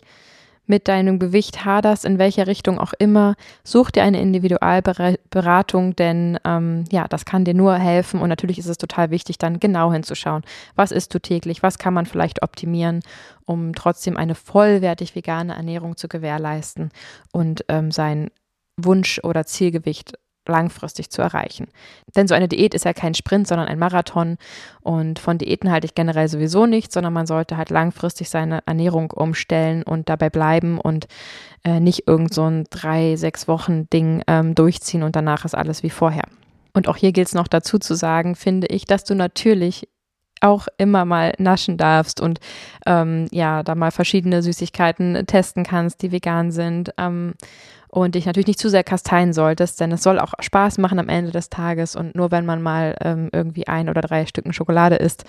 mit 0.69 0.87
deinem 0.87 1.17
Gewicht 1.17 1.65
haderst, 1.65 2.05
in 2.05 2.19
welcher 2.19 2.45
Richtung 2.45 2.79
auch 2.79 2.93
immer, 2.99 3.35
such 3.63 3.89
dir 3.89 4.03
eine 4.03 4.21
Individualberatung, 4.21 5.95
denn 5.95 6.37
ähm, 6.45 6.85
ja, 6.91 7.07
das 7.07 7.25
kann 7.25 7.43
dir 7.43 7.55
nur 7.55 7.75
helfen 7.75 8.21
und 8.21 8.29
natürlich 8.29 8.59
ist 8.59 8.67
es 8.67 8.77
total 8.77 9.09
wichtig, 9.09 9.39
dann 9.39 9.59
genau 9.59 9.91
hinzuschauen, 9.91 10.43
was 10.75 10.91
isst 10.91 11.13
du 11.13 11.19
täglich, 11.19 11.63
was 11.63 11.79
kann 11.79 11.95
man 11.95 12.05
vielleicht 12.05 12.43
optimieren, 12.43 13.01
um 13.45 13.73
trotzdem 13.73 14.15
eine 14.15 14.35
vollwertig 14.35 15.15
vegane 15.15 15.55
Ernährung 15.55 15.97
zu 15.97 16.07
gewährleisten 16.07 16.91
und 17.31 17.65
ähm, 17.67 17.91
sein 17.91 18.29
Wunsch 18.77 19.19
oder 19.23 19.45
Zielgewicht 19.45 20.13
langfristig 20.49 21.09
zu 21.09 21.21
erreichen. 21.21 21.67
Denn 22.15 22.27
so 22.27 22.35
eine 22.35 22.47
Diät 22.47 22.73
ist 22.73 22.85
ja 22.85 22.93
kein 22.93 23.13
Sprint, 23.13 23.47
sondern 23.47 23.67
ein 23.67 23.79
Marathon. 23.79 24.37
Und 24.81 25.19
von 25.19 25.37
Diäten 25.37 25.71
halte 25.71 25.85
ich 25.85 25.95
generell 25.95 26.27
sowieso 26.27 26.65
nicht, 26.65 26.91
sondern 26.91 27.13
man 27.13 27.27
sollte 27.27 27.57
halt 27.57 27.69
langfristig 27.69 28.29
seine 28.29 28.61
Ernährung 28.65 29.11
umstellen 29.11 29.83
und 29.83 30.09
dabei 30.09 30.29
bleiben 30.29 30.79
und 30.79 31.07
äh, 31.63 31.79
nicht 31.79 32.07
irgend 32.07 32.33
so 32.33 32.43
ein 32.45 32.65
drei, 32.69 33.15
sechs 33.15 33.47
Wochen 33.47 33.89
Ding 33.89 34.23
ähm, 34.27 34.55
durchziehen 34.55 35.03
und 35.03 35.15
danach 35.15 35.45
ist 35.45 35.55
alles 35.55 35.83
wie 35.83 35.89
vorher. 35.89 36.23
Und 36.73 36.87
auch 36.87 36.97
hier 36.97 37.11
gilt 37.11 37.27
es 37.27 37.33
noch 37.33 37.47
dazu 37.47 37.79
zu 37.79 37.95
sagen, 37.95 38.35
finde 38.35 38.67
ich, 38.67 38.85
dass 38.85 39.03
du 39.03 39.15
natürlich 39.15 39.87
auch 40.41 40.67
immer 40.77 41.05
mal 41.05 41.33
naschen 41.37 41.77
darfst 41.77 42.21
und 42.21 42.39
ähm, 42.85 43.27
ja, 43.31 43.63
da 43.63 43.75
mal 43.75 43.91
verschiedene 43.91 44.41
Süßigkeiten 44.41 45.25
testen 45.27 45.63
kannst, 45.63 46.01
die 46.01 46.11
vegan 46.11 46.51
sind. 46.51 46.93
Ähm, 46.97 47.33
und 47.89 48.15
dich 48.15 48.25
natürlich 48.25 48.47
nicht 48.47 48.59
zu 48.59 48.69
sehr 48.69 48.83
kasteien 48.83 49.33
solltest, 49.33 49.79
denn 49.79 49.91
es 49.91 50.03
soll 50.03 50.19
auch 50.19 50.33
Spaß 50.39 50.77
machen 50.77 50.99
am 50.99 51.09
Ende 51.09 51.31
des 51.31 51.49
Tages 51.49 51.95
und 51.95 52.15
nur 52.15 52.31
wenn 52.31 52.45
man 52.45 52.61
mal 52.61 52.95
ähm, 53.01 53.29
irgendwie 53.31 53.67
ein 53.67 53.89
oder 53.89 54.01
drei 54.01 54.25
Stücken 54.25 54.53
Schokolade 54.53 54.95
isst, 54.95 55.25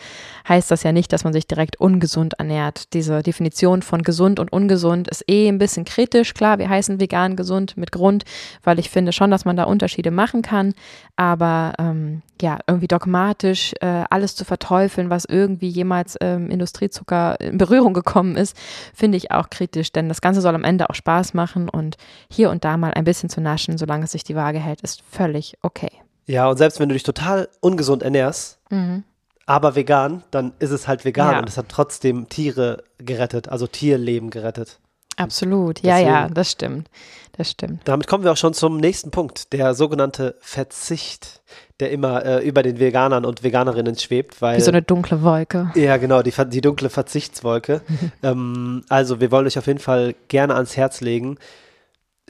heißt 0.48 0.70
das 0.70 0.82
ja 0.82 0.92
nicht, 0.92 1.12
dass 1.12 1.24
man 1.24 1.32
sich 1.32 1.46
direkt 1.46 1.80
ungesund 1.80 2.34
ernährt. 2.34 2.92
Diese 2.92 3.22
Definition 3.22 3.82
von 3.82 4.02
gesund 4.02 4.38
und 4.38 4.52
ungesund 4.52 5.08
ist 5.08 5.24
eh 5.28 5.48
ein 5.48 5.58
bisschen 5.58 5.84
kritisch. 5.84 6.34
Klar, 6.34 6.58
wir 6.58 6.68
heißen 6.68 7.00
vegan 7.00 7.34
gesund 7.36 7.76
mit 7.76 7.92
Grund, 7.92 8.24
weil 8.62 8.78
ich 8.78 8.90
finde 8.90 9.12
schon, 9.12 9.30
dass 9.30 9.44
man 9.44 9.56
da 9.56 9.64
Unterschiede 9.64 10.10
machen 10.10 10.42
kann, 10.42 10.74
aber 11.16 11.72
ähm, 11.78 12.22
ja, 12.40 12.58
irgendwie 12.66 12.88
dogmatisch 12.88 13.72
äh, 13.80 14.04
alles 14.10 14.34
zu 14.34 14.44
verteufeln, 14.44 15.10
was 15.10 15.24
irgendwie 15.24 15.68
jemals 15.68 16.16
ähm, 16.20 16.50
Industriezucker 16.50 17.40
in 17.40 17.58
Berührung 17.58 17.94
gekommen 17.94 18.36
ist, 18.36 18.56
finde 18.94 19.16
ich 19.16 19.30
auch 19.30 19.50
kritisch, 19.50 19.92
denn 19.92 20.08
das 20.08 20.20
Ganze 20.20 20.40
soll 20.40 20.54
am 20.54 20.64
Ende 20.64 20.88
auch 20.88 20.94
Spaß 20.94 21.34
machen 21.34 21.68
und 21.68 21.96
hier 22.30 22.49
und 22.50 22.64
da 22.64 22.76
mal 22.76 22.92
ein 22.92 23.04
bisschen 23.04 23.30
zu 23.30 23.40
naschen, 23.40 23.78
solange 23.78 24.04
es 24.04 24.12
sich 24.12 24.24
die 24.24 24.36
Waage 24.36 24.58
hält, 24.58 24.80
ist 24.82 25.02
völlig 25.10 25.56
okay. 25.62 25.90
Ja, 26.26 26.48
und 26.48 26.56
selbst 26.58 26.78
wenn 26.78 26.88
du 26.88 26.92
dich 26.94 27.02
total 27.02 27.48
ungesund 27.60 28.02
ernährst, 28.02 28.58
mhm. 28.70 29.04
aber 29.46 29.74
vegan, 29.74 30.22
dann 30.30 30.52
ist 30.58 30.70
es 30.70 30.86
halt 30.86 31.04
vegan 31.04 31.32
ja. 31.32 31.38
und 31.40 31.48
es 31.48 31.56
hat 31.56 31.68
trotzdem 31.68 32.28
Tiere 32.28 32.84
gerettet, 32.98 33.48
also 33.48 33.66
Tierleben 33.66 34.30
gerettet. 34.30 34.78
Absolut, 35.16 35.80
ja, 35.80 35.96
Deswegen, 35.96 36.10
ja, 36.10 36.28
das 36.28 36.50
stimmt. 36.50 36.88
Das 37.36 37.50
stimmt. 37.50 37.80
Damit 37.84 38.06
kommen 38.06 38.24
wir 38.24 38.32
auch 38.32 38.36
schon 38.36 38.54
zum 38.54 38.78
nächsten 38.78 39.10
Punkt, 39.10 39.52
der 39.52 39.74
sogenannte 39.74 40.36
Verzicht, 40.40 41.42
der 41.78 41.90
immer 41.90 42.24
äh, 42.24 42.46
über 42.46 42.62
den 42.62 42.78
Veganern 42.78 43.24
und 43.24 43.42
Veganerinnen 43.42 43.96
schwebt. 43.96 44.40
Weil, 44.40 44.58
Wie 44.58 44.62
so 44.62 44.70
eine 44.70 44.82
dunkle 44.82 45.22
Wolke. 45.22 45.70
Ja, 45.74 45.96
genau, 45.98 46.22
die, 46.22 46.32
die 46.46 46.60
dunkle 46.60 46.90
Verzichtswolke. 46.90 47.82
ähm, 48.22 48.82
also, 48.88 49.20
wir 49.20 49.30
wollen 49.30 49.46
euch 49.46 49.58
auf 49.58 49.66
jeden 49.66 49.78
Fall 49.78 50.14
gerne 50.28 50.54
ans 50.54 50.76
Herz 50.76 51.00
legen. 51.00 51.38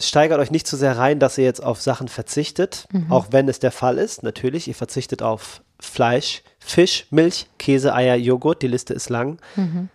Steigert 0.00 0.40
euch 0.40 0.50
nicht 0.50 0.66
zu 0.66 0.76
sehr 0.76 0.96
rein, 0.96 1.18
dass 1.18 1.36
ihr 1.36 1.44
jetzt 1.44 1.62
auf 1.62 1.80
Sachen 1.80 2.08
verzichtet, 2.08 2.86
mhm. 2.90 3.12
auch 3.12 3.28
wenn 3.30 3.48
es 3.48 3.58
der 3.58 3.70
Fall 3.70 3.98
ist. 3.98 4.22
Natürlich, 4.22 4.66
ihr 4.66 4.74
verzichtet 4.74 5.22
auf 5.22 5.62
Fleisch, 5.78 6.42
Fisch, 6.58 7.06
Milch, 7.10 7.46
Käse, 7.58 7.94
Eier, 7.94 8.16
Joghurt. 8.16 8.62
Die 8.62 8.68
Liste 8.68 8.94
ist 8.94 9.10
lang. 9.10 9.38
Mhm. 9.56 9.88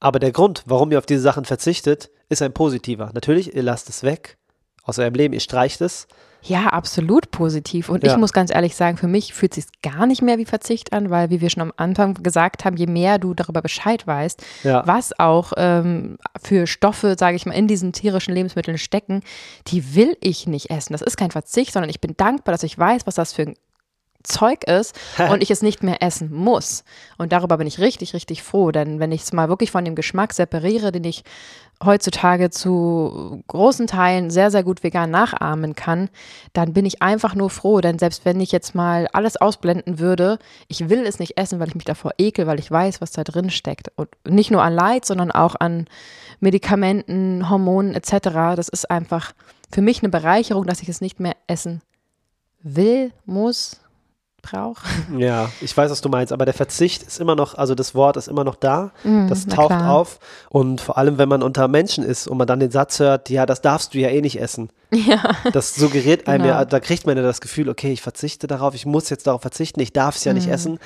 Aber 0.00 0.18
der 0.18 0.32
Grund, 0.32 0.62
warum 0.66 0.90
ihr 0.92 0.98
auf 0.98 1.06
diese 1.06 1.20
Sachen 1.20 1.44
verzichtet, 1.44 2.10
ist 2.30 2.40
ein 2.40 2.52
positiver. 2.52 3.10
Natürlich, 3.12 3.54
ihr 3.54 3.62
lasst 3.62 3.88
es 3.90 4.02
weg 4.02 4.38
aus 4.82 4.98
eurem 4.98 5.14
Leben, 5.14 5.34
ihr 5.34 5.40
streicht 5.40 5.80
es. 5.82 6.08
Ja, 6.42 6.66
absolut 6.68 7.30
positiv. 7.30 7.88
Und 7.88 8.04
ja. 8.04 8.12
ich 8.12 8.18
muss 8.18 8.32
ganz 8.32 8.52
ehrlich 8.52 8.76
sagen, 8.76 8.96
für 8.96 9.06
mich 9.06 9.34
fühlt 9.34 9.56
es 9.56 9.64
sich 9.64 9.82
gar 9.82 10.06
nicht 10.06 10.22
mehr 10.22 10.38
wie 10.38 10.44
Verzicht 10.44 10.92
an, 10.92 11.10
weil, 11.10 11.30
wie 11.30 11.40
wir 11.40 11.50
schon 11.50 11.62
am 11.62 11.72
Anfang 11.76 12.14
gesagt 12.14 12.64
haben, 12.64 12.76
je 12.76 12.86
mehr 12.86 13.18
du 13.18 13.34
darüber 13.34 13.62
Bescheid 13.62 14.06
weißt, 14.06 14.44
ja. 14.64 14.82
was 14.86 15.18
auch 15.18 15.52
ähm, 15.56 16.18
für 16.42 16.66
Stoffe, 16.66 17.16
sage 17.18 17.36
ich 17.36 17.46
mal, 17.46 17.54
in 17.54 17.68
diesen 17.68 17.92
tierischen 17.92 18.34
Lebensmitteln 18.34 18.78
stecken, 18.78 19.22
die 19.66 19.94
will 19.94 20.16
ich 20.20 20.46
nicht 20.46 20.70
essen. 20.70 20.92
Das 20.92 21.02
ist 21.02 21.16
kein 21.16 21.30
Verzicht, 21.30 21.72
sondern 21.72 21.90
ich 21.90 22.00
bin 22.00 22.14
dankbar, 22.16 22.52
dass 22.52 22.62
ich 22.62 22.78
weiß, 22.78 23.06
was 23.06 23.16
das 23.16 23.32
für 23.32 23.42
ein 23.42 23.54
Zeug 24.22 24.64
ist 24.64 24.98
und 25.30 25.42
ich 25.42 25.50
es 25.50 25.62
nicht 25.62 25.82
mehr 25.82 26.02
essen 26.02 26.32
muss. 26.32 26.84
Und 27.18 27.32
darüber 27.32 27.58
bin 27.58 27.66
ich 27.66 27.78
richtig, 27.78 28.14
richtig 28.14 28.42
froh, 28.42 28.70
denn 28.70 29.00
wenn 29.00 29.12
ich 29.12 29.22
es 29.22 29.32
mal 29.32 29.48
wirklich 29.48 29.70
von 29.70 29.84
dem 29.84 29.94
Geschmack 29.94 30.32
separiere, 30.32 30.92
den 30.92 31.04
ich 31.04 31.24
heutzutage 31.82 32.50
zu 32.50 33.42
großen 33.46 33.86
Teilen 33.86 34.30
sehr, 34.30 34.50
sehr 34.50 34.62
gut 34.62 34.82
vegan 34.82 35.10
nachahmen 35.10 35.74
kann, 35.74 36.10
dann 36.52 36.74
bin 36.74 36.84
ich 36.84 37.00
einfach 37.00 37.34
nur 37.34 37.48
froh, 37.48 37.80
denn 37.80 37.98
selbst 37.98 38.24
wenn 38.26 38.40
ich 38.40 38.52
jetzt 38.52 38.74
mal 38.74 39.08
alles 39.12 39.38
ausblenden 39.38 39.98
würde, 39.98 40.38
ich 40.68 40.90
will 40.90 41.06
es 41.06 41.18
nicht 41.18 41.38
essen, 41.38 41.58
weil 41.58 41.68
ich 41.68 41.74
mich 41.74 41.84
davor 41.84 42.12
ekel, 42.18 42.46
weil 42.46 42.58
ich 42.58 42.70
weiß, 42.70 43.00
was 43.00 43.12
da 43.12 43.24
drin 43.24 43.48
steckt. 43.48 43.90
Und 43.96 44.10
nicht 44.28 44.50
nur 44.50 44.62
an 44.62 44.74
Leid, 44.74 45.06
sondern 45.06 45.30
auch 45.30 45.54
an 45.58 45.86
Medikamenten, 46.38 47.48
Hormonen 47.48 47.94
etc. 47.94 48.56
Das 48.56 48.68
ist 48.68 48.90
einfach 48.90 49.32
für 49.72 49.80
mich 49.82 50.02
eine 50.02 50.10
Bereicherung, 50.10 50.66
dass 50.66 50.82
ich 50.82 50.88
es 50.88 51.00
nicht 51.00 51.18
mehr 51.18 51.36
essen 51.46 51.80
will, 52.62 53.12
muss, 53.24 53.80
brauche. 54.42 54.86
Ja, 55.18 55.50
ich 55.60 55.76
weiß, 55.76 55.90
was 55.90 56.00
du 56.00 56.08
meinst, 56.08 56.32
aber 56.32 56.44
der 56.44 56.54
Verzicht 56.54 57.02
ist 57.02 57.20
immer 57.20 57.34
noch, 57.34 57.54
also 57.54 57.74
das 57.74 57.94
Wort 57.94 58.16
ist 58.16 58.28
immer 58.28 58.44
noch 58.44 58.54
da, 58.54 58.92
mm, 59.02 59.28
das 59.28 59.46
taucht 59.46 59.72
auf 59.72 60.18
und 60.48 60.80
vor 60.80 60.98
allem, 60.98 61.18
wenn 61.18 61.28
man 61.28 61.42
unter 61.42 61.68
Menschen 61.68 62.04
ist 62.04 62.28
und 62.28 62.38
man 62.38 62.46
dann 62.46 62.60
den 62.60 62.70
Satz 62.70 63.00
hört, 63.00 63.28
ja, 63.28 63.44
das 63.44 63.60
darfst 63.60 63.94
du 63.94 63.98
ja 63.98 64.08
eh 64.08 64.20
nicht 64.20 64.40
essen. 64.40 64.70
Ja. 64.92 65.36
Das 65.52 65.74
suggeriert 65.74 66.28
einem 66.28 66.44
genau. 66.44 66.54
ja, 66.56 66.64
da 66.64 66.80
kriegt 66.80 67.06
man 67.06 67.16
ja 67.16 67.22
das 67.22 67.40
Gefühl, 67.40 67.68
okay, 67.68 67.92
ich 67.92 68.02
verzichte 68.02 68.46
darauf, 68.46 68.74
ich 68.74 68.86
muss 68.86 69.10
jetzt 69.10 69.26
darauf 69.26 69.42
verzichten, 69.42 69.80
ich 69.80 69.92
darf 69.92 70.16
es 70.16 70.24
ja 70.24 70.32
mm. 70.32 70.36
nicht 70.36 70.46
mhm. 70.46 70.52
essen. 70.52 70.78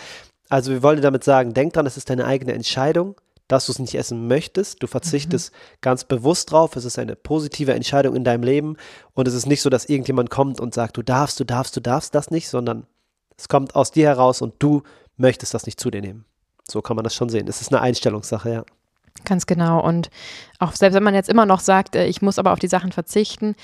Also 0.48 0.72
wir 0.72 0.82
wollen 0.82 1.00
damit 1.02 1.24
sagen, 1.24 1.54
denk 1.54 1.72
dran, 1.72 1.86
es 1.86 1.96
ist 1.96 2.10
deine 2.10 2.26
eigene 2.26 2.52
Entscheidung, 2.52 3.16
dass 3.48 3.66
du 3.66 3.72
es 3.72 3.78
nicht 3.78 3.94
essen 3.94 4.26
möchtest. 4.26 4.82
Du 4.82 4.86
verzichtest 4.86 5.52
mhm. 5.52 5.56
ganz 5.80 6.04
bewusst 6.04 6.50
drauf. 6.50 6.76
Es 6.76 6.84
ist 6.84 6.98
eine 6.98 7.16
positive 7.16 7.74
Entscheidung 7.74 8.16
in 8.16 8.24
deinem 8.24 8.42
Leben. 8.42 8.76
Und 9.12 9.28
es 9.28 9.34
ist 9.34 9.46
nicht 9.46 9.62
so, 9.62 9.70
dass 9.70 9.86
irgendjemand 9.86 10.30
kommt 10.30 10.60
und 10.60 10.74
sagt, 10.74 10.96
du 10.96 11.02
darfst, 11.02 11.38
du 11.40 11.44
darfst, 11.44 11.76
du 11.76 11.80
darfst 11.80 12.14
das 12.14 12.30
nicht, 12.30 12.48
sondern 12.48 12.86
es 13.36 13.48
kommt 13.48 13.74
aus 13.74 13.90
dir 13.90 14.08
heraus 14.08 14.42
und 14.42 14.54
du 14.58 14.82
möchtest 15.16 15.54
das 15.54 15.66
nicht 15.66 15.80
zu 15.80 15.90
dir 15.90 16.00
nehmen. 16.00 16.24
So 16.68 16.82
kann 16.82 16.96
man 16.96 17.04
das 17.04 17.14
schon 17.14 17.28
sehen. 17.28 17.46
Es 17.48 17.60
ist 17.60 17.72
eine 17.72 17.82
Einstellungssache, 17.82 18.50
ja. 18.50 18.64
Ganz 19.24 19.46
genau. 19.46 19.80
Und 19.80 20.10
auch 20.58 20.72
selbst 20.72 20.96
wenn 20.96 21.02
man 21.02 21.14
jetzt 21.14 21.28
immer 21.28 21.46
noch 21.46 21.60
sagt, 21.60 21.94
äh, 21.94 22.06
ich 22.06 22.20
muss 22.20 22.38
aber 22.38 22.52
auf 22.52 22.58
die 22.58 22.68
Sachen 22.68 22.90
verzichten, 22.90 23.54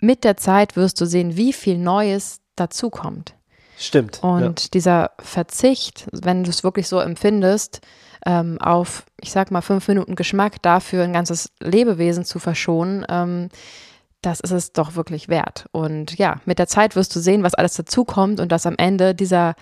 mit 0.00 0.22
der 0.22 0.36
Zeit 0.36 0.76
wirst 0.76 1.00
du 1.00 1.06
sehen, 1.06 1.36
wie 1.36 1.52
viel 1.52 1.78
Neues 1.78 2.40
dazukommt. 2.56 3.34
Stimmt. 3.78 4.22
Und 4.22 4.60
ja. 4.60 4.68
dieser 4.74 5.10
Verzicht, 5.20 6.08
wenn 6.12 6.44
du 6.44 6.50
es 6.50 6.64
wirklich 6.64 6.88
so 6.88 6.98
empfindest, 6.98 7.80
ähm, 8.26 8.60
auf, 8.60 9.06
ich 9.20 9.30
sag 9.30 9.50
mal, 9.50 9.62
fünf 9.62 9.86
Minuten 9.88 10.16
Geschmack 10.16 10.60
dafür 10.62 11.04
ein 11.04 11.12
ganzes 11.12 11.52
Lebewesen 11.60 12.24
zu 12.24 12.38
verschonen, 12.40 13.06
ähm, 13.08 13.48
das 14.22 14.40
ist 14.40 14.50
es 14.50 14.72
doch 14.72 14.96
wirklich 14.96 15.28
wert. 15.28 15.66
Und 15.72 16.18
ja, 16.18 16.40
mit 16.44 16.58
der 16.58 16.66
Zeit 16.66 16.96
wirst 16.96 17.14
du 17.14 17.20
sehen, 17.20 17.42
was 17.42 17.54
alles 17.54 17.74
dazukommt 17.74 18.40
und 18.40 18.50
dass 18.50 18.66
am 18.66 18.74
Ende 18.76 19.14
dieser, 19.14 19.54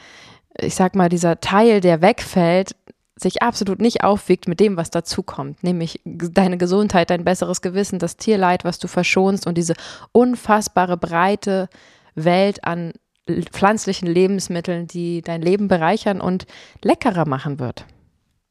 ich 0.58 0.74
sag 0.74 0.94
mal, 0.94 1.08
dieser 1.08 1.40
Teil, 1.40 1.80
der 1.80 2.00
wegfällt, 2.00 2.74
sich 3.18 3.42
absolut 3.42 3.80
nicht 3.80 4.04
aufwiegt 4.04 4.46
mit 4.46 4.60
dem, 4.60 4.76
was 4.76 4.90
dazukommt, 4.90 5.62
nämlich 5.62 6.00
deine 6.04 6.58
Gesundheit, 6.58 7.08
dein 7.08 7.24
besseres 7.24 7.62
Gewissen, 7.62 7.98
das 7.98 8.18
Tierleid, 8.18 8.64
was 8.64 8.78
du 8.78 8.88
verschonst 8.88 9.46
und 9.46 9.56
diese 9.56 9.74
unfassbare 10.12 10.98
breite 10.98 11.68
Welt 12.14 12.64
an 12.64 12.92
pflanzlichen 13.52 14.06
Lebensmitteln, 14.06 14.86
die 14.86 15.22
dein 15.22 15.40
Leben 15.40 15.66
bereichern 15.66 16.20
und 16.20 16.46
leckerer 16.82 17.26
machen 17.26 17.58
wird. 17.58 17.86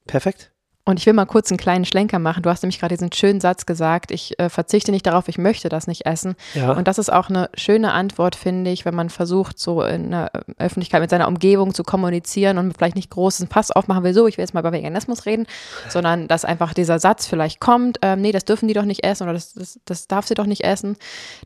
Perfekt. 0.08 0.52
Und 0.88 1.00
ich 1.00 1.06
will 1.08 1.14
mal 1.14 1.26
kurz 1.26 1.50
einen 1.50 1.58
kleinen 1.58 1.84
Schlenker 1.84 2.20
machen. 2.20 2.44
Du 2.44 2.50
hast 2.52 2.62
nämlich 2.62 2.80
gerade 2.80 2.94
diesen 2.94 3.12
schönen 3.12 3.42
Satz 3.42 3.66
gesagt, 3.66 4.12
ich 4.12 4.40
äh, 4.40 4.50
verzichte 4.50 4.92
nicht 4.92 5.08
darauf, 5.08 5.28
ich 5.28 5.40
möchte 5.40 5.68
das 5.68 5.88
nicht 5.88 6.06
essen. 6.06 6.36
Ja. 6.54 6.74
Und 6.74 6.88
das 6.88 7.00
ist 7.00 7.12
auch 7.12 7.28
eine 7.28 7.50
schöne 7.56 7.92
Antwort, 7.92 8.36
finde 8.36 8.70
ich, 8.70 8.86
wenn 8.86 8.94
man 8.94 9.10
versucht, 9.10 9.58
so 9.58 9.82
in 9.82 10.12
der 10.12 10.32
Öffentlichkeit 10.60 11.02
mit 11.02 11.10
seiner 11.10 11.28
Umgebung 11.28 11.74
zu 11.74 11.84
kommunizieren 11.84 12.60
und 12.60 12.78
vielleicht 12.78 12.96
nicht 12.96 13.10
großen 13.10 13.48
Pass 13.48 13.72
aufmachen 13.72 14.04
will, 14.04 14.14
so, 14.14 14.28
ich 14.28 14.38
will 14.38 14.44
jetzt 14.44 14.54
mal 14.54 14.60
über 14.60 14.72
Veganismus 14.72 15.26
reden, 15.26 15.48
sondern 15.90 16.28
dass 16.28 16.46
einfach 16.46 16.76
dieser 16.76 17.00
Satz 17.00 17.26
vielleicht 17.26 17.60
kommt, 17.60 17.98
ähm, 18.04 18.22
nee, 18.22 18.32
das 18.32 18.46
dürfen 18.46 18.68
die 18.68 18.76
doch 18.76 18.86
nicht 18.86 19.04
essen 19.04 19.24
oder 19.24 19.34
das, 19.34 19.54
das, 19.54 19.80
das 19.86 20.08
darf 20.08 20.28
sie 20.28 20.36
doch 20.36 20.46
nicht 20.46 20.64
essen. 20.64 20.98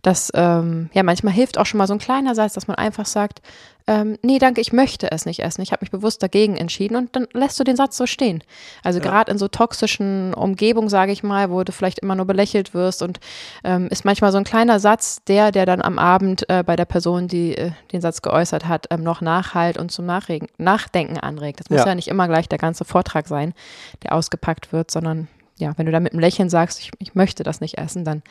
Das, 0.01 0.31
ähm, 0.35 0.89
ja, 0.91 1.03
manchmal 1.03 1.33
hilft 1.33 1.57
auch 1.57 1.65
schon 1.65 1.77
mal 1.77 1.87
so 1.87 1.93
ein 1.93 1.99
kleiner 1.99 2.35
Satz, 2.35 2.53
dass 2.53 2.67
man 2.67 2.75
einfach 2.75 3.05
sagt, 3.05 3.41
ähm, 3.89 4.19
nee, 4.21 4.37
danke, 4.37 4.61
ich 4.61 4.71
möchte 4.71 5.11
es 5.11 5.25
nicht 5.25 5.39
essen. 5.39 5.63
Ich 5.63 5.71
habe 5.71 5.81
mich 5.81 5.89
bewusst 5.89 6.21
dagegen 6.21 6.55
entschieden 6.57 6.95
und 6.95 7.15
dann 7.15 7.25
lässt 7.33 7.59
du 7.59 7.63
den 7.63 7.75
Satz 7.75 7.97
so 7.97 8.05
stehen. 8.05 8.43
Also 8.83 8.99
ja. 8.99 9.05
gerade 9.05 9.31
in 9.31 9.39
so 9.39 9.47
toxischen 9.47 10.35
Umgebungen, 10.35 10.89
sage 10.89 11.11
ich 11.11 11.23
mal, 11.23 11.49
wo 11.49 11.63
du 11.63 11.71
vielleicht 11.71 11.97
immer 11.97 12.13
nur 12.13 12.27
belächelt 12.27 12.75
wirst 12.75 13.01
und 13.01 13.19
ähm, 13.63 13.87
ist 13.87 14.05
manchmal 14.05 14.31
so 14.31 14.37
ein 14.37 14.43
kleiner 14.43 14.79
Satz, 14.79 15.23
der, 15.23 15.51
der 15.51 15.65
dann 15.65 15.81
am 15.81 15.97
Abend 15.97 16.47
äh, 16.51 16.63
bei 16.63 16.75
der 16.75 16.85
Person, 16.85 17.27
die 17.27 17.57
äh, 17.57 17.71
den 17.91 17.99
Satz 17.99 18.21
geäußert 18.21 18.67
hat, 18.67 18.85
ähm, 18.91 19.01
noch 19.01 19.21
nachhalt 19.21 19.79
und 19.79 19.91
zum 19.91 20.05
Nachregen, 20.05 20.49
Nachdenken 20.59 21.17
anregt. 21.17 21.59
Das 21.59 21.71
muss 21.71 21.79
ja. 21.79 21.87
ja 21.87 21.95
nicht 21.95 22.09
immer 22.09 22.27
gleich 22.27 22.47
der 22.47 22.59
ganze 22.59 22.85
Vortrag 22.85 23.27
sein, 23.27 23.55
der 24.03 24.13
ausgepackt 24.13 24.71
wird, 24.71 24.91
sondern 24.91 25.27
ja, 25.57 25.73
wenn 25.77 25.87
du 25.87 25.91
da 25.91 25.99
mit 25.99 26.13
einem 26.13 26.19
Lächeln 26.21 26.51
sagst, 26.51 26.79
ich, 26.79 26.91
ich 26.99 27.15
möchte 27.15 27.41
das 27.41 27.59
nicht 27.59 27.79
essen, 27.79 28.05
dann 28.05 28.21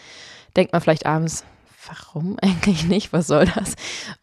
denkt 0.56 0.72
man 0.72 0.80
vielleicht 0.80 1.04
abends, 1.04 1.44
warum 1.88 2.36
eigentlich 2.42 2.84
nicht? 2.86 3.12
Was 3.12 3.26
soll 3.26 3.46
das? 3.46 3.74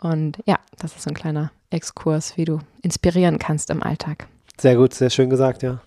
Und 0.01 0.37
ja, 0.45 0.59
das 0.79 0.95
ist 0.95 1.03
so 1.03 1.09
ein 1.09 1.15
kleiner 1.15 1.51
Exkurs, 1.69 2.37
wie 2.37 2.45
du 2.45 2.59
inspirieren 2.81 3.39
kannst 3.39 3.69
im 3.69 3.83
Alltag. 3.83 4.27
Sehr 4.59 4.75
gut, 4.75 4.93
sehr 4.93 5.09
schön 5.09 5.29
gesagt, 5.29 5.63
ja. 5.63 5.81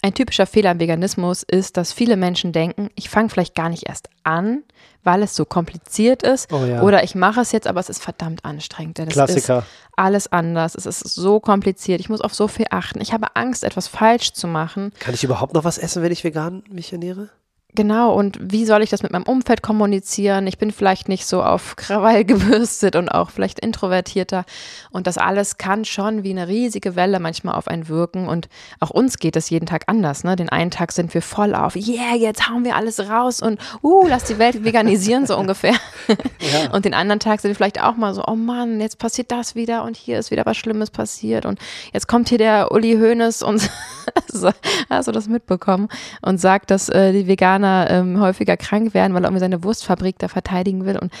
Ein 0.00 0.14
typischer 0.14 0.46
Fehler 0.46 0.70
im 0.70 0.78
Veganismus 0.78 1.42
ist, 1.42 1.76
dass 1.76 1.92
viele 1.92 2.16
Menschen 2.16 2.52
denken, 2.52 2.88
ich 2.94 3.10
fange 3.10 3.30
vielleicht 3.30 3.56
gar 3.56 3.68
nicht 3.68 3.88
erst 3.88 4.08
an, 4.22 4.62
weil 5.02 5.24
es 5.24 5.34
so 5.34 5.44
kompliziert 5.44 6.22
ist. 6.22 6.52
Oh 6.52 6.64
ja. 6.64 6.82
Oder 6.82 7.02
ich 7.02 7.16
mache 7.16 7.40
es 7.40 7.50
jetzt, 7.50 7.66
aber 7.66 7.80
es 7.80 7.88
ist 7.88 8.00
verdammt 8.00 8.44
anstrengend. 8.44 9.00
Das 9.00 9.08
Klassiker. 9.08 9.58
Ist 9.58 9.66
alles 9.96 10.30
anders. 10.30 10.76
Es 10.76 10.86
ist 10.86 11.00
so 11.00 11.40
kompliziert. 11.40 11.98
Ich 11.98 12.08
muss 12.08 12.20
auf 12.20 12.32
so 12.32 12.46
viel 12.46 12.66
achten. 12.70 13.00
Ich 13.00 13.12
habe 13.12 13.34
Angst, 13.34 13.64
etwas 13.64 13.88
falsch 13.88 14.32
zu 14.34 14.46
machen. 14.46 14.92
Kann 15.00 15.14
ich 15.14 15.24
überhaupt 15.24 15.54
noch 15.54 15.64
was 15.64 15.78
essen, 15.78 16.00
wenn 16.04 16.12
ich 16.12 16.22
vegan 16.22 16.62
mich 16.70 16.92
ernähre? 16.92 17.30
Genau, 17.74 18.14
und 18.14 18.38
wie 18.40 18.64
soll 18.64 18.82
ich 18.82 18.88
das 18.88 19.02
mit 19.02 19.12
meinem 19.12 19.24
Umfeld 19.24 19.62
kommunizieren? 19.62 20.46
Ich 20.46 20.56
bin 20.56 20.72
vielleicht 20.72 21.06
nicht 21.06 21.26
so 21.26 21.42
auf 21.42 21.76
Krawall 21.76 22.24
gebürstet 22.24 22.96
und 22.96 23.10
auch 23.10 23.28
vielleicht 23.28 23.60
introvertierter. 23.60 24.46
Und 24.90 25.06
das 25.06 25.18
alles 25.18 25.58
kann 25.58 25.84
schon 25.84 26.24
wie 26.24 26.30
eine 26.30 26.48
riesige 26.48 26.96
Welle 26.96 27.20
manchmal 27.20 27.56
auf 27.56 27.68
einen 27.68 27.88
wirken. 27.88 28.26
Und 28.26 28.48
auch 28.80 28.88
uns 28.88 29.18
geht 29.18 29.36
es 29.36 29.50
jeden 29.50 29.66
Tag 29.66 29.84
anders. 29.86 30.24
Ne? 30.24 30.34
Den 30.34 30.48
einen 30.48 30.70
Tag 30.70 30.92
sind 30.92 31.12
wir 31.12 31.20
voll 31.20 31.54
auf, 31.54 31.76
yeah, 31.76 32.16
jetzt 32.16 32.48
hauen 32.48 32.64
wir 32.64 32.74
alles 32.74 33.00
raus 33.10 33.42
und 33.42 33.60
uh, 33.82 34.06
lass 34.08 34.24
die 34.24 34.38
Welt 34.38 34.64
veganisieren, 34.64 35.26
so 35.26 35.36
ungefähr. 35.38 35.74
Ja. 36.08 36.72
Und 36.72 36.86
den 36.86 36.94
anderen 36.94 37.20
Tag 37.20 37.40
sind 37.40 37.50
wir 37.50 37.54
vielleicht 37.54 37.82
auch 37.82 37.96
mal 37.96 38.14
so, 38.14 38.24
oh 38.26 38.34
Mann, 38.34 38.80
jetzt 38.80 38.98
passiert 38.98 39.30
das 39.30 39.54
wieder 39.54 39.84
und 39.84 39.96
hier 39.96 40.18
ist 40.18 40.30
wieder 40.30 40.46
was 40.46 40.56
Schlimmes 40.56 40.90
passiert. 40.90 41.44
Und 41.44 41.60
jetzt 41.92 42.08
kommt 42.08 42.30
hier 42.30 42.38
der 42.38 42.72
Uli 42.72 42.96
Hoeneß 42.96 43.42
und 43.42 43.70
hast 44.90 45.06
du 45.06 45.12
das 45.12 45.28
mitbekommen 45.28 45.88
und 46.22 46.40
sagt, 46.40 46.70
dass 46.70 46.88
äh, 46.88 47.12
die 47.12 47.28
Veganer 47.28 47.57
Veganer 47.58 47.90
ähm, 47.90 48.20
häufiger 48.20 48.56
krank 48.56 48.94
werden, 48.94 49.14
weil 49.14 49.22
er 49.22 49.28
irgendwie 49.28 49.40
seine 49.40 49.64
Wurstfabrik 49.64 50.18
da 50.18 50.28
verteidigen 50.28 50.84
will. 50.84 50.98
Und 50.98 51.12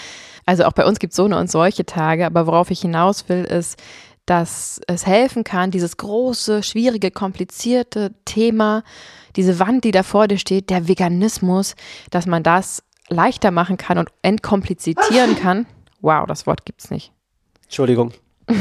also 0.46 0.64
auch 0.64 0.72
bei 0.72 0.86
uns 0.86 0.98
gibt 0.98 1.12
es 1.12 1.16
so 1.16 1.24
eine 1.24 1.38
und 1.38 1.50
solche 1.50 1.84
Tage, 1.84 2.26
aber 2.26 2.46
worauf 2.46 2.70
ich 2.70 2.80
hinaus 2.80 3.28
will, 3.28 3.44
ist, 3.44 3.80
dass 4.26 4.80
es 4.86 5.06
helfen 5.06 5.42
kann, 5.42 5.70
dieses 5.70 5.96
große, 5.96 6.62
schwierige, 6.62 7.10
komplizierte 7.10 8.14
Thema, 8.24 8.82
diese 9.36 9.58
Wand, 9.58 9.84
die 9.84 9.90
da 9.90 10.02
vor 10.02 10.28
dir 10.28 10.38
steht, 10.38 10.70
der 10.70 10.86
Veganismus, 10.86 11.74
dass 12.10 12.26
man 12.26 12.42
das 12.42 12.82
leichter 13.08 13.50
machen 13.50 13.78
kann 13.78 13.98
und 13.98 14.10
entkomplizieren 14.22 15.36
kann. 15.40 15.66
Wow, 16.00 16.26
das 16.26 16.46
Wort 16.46 16.64
gibt 16.66 16.82
es 16.82 16.90
nicht. 16.90 17.12
Entschuldigung. 17.64 18.12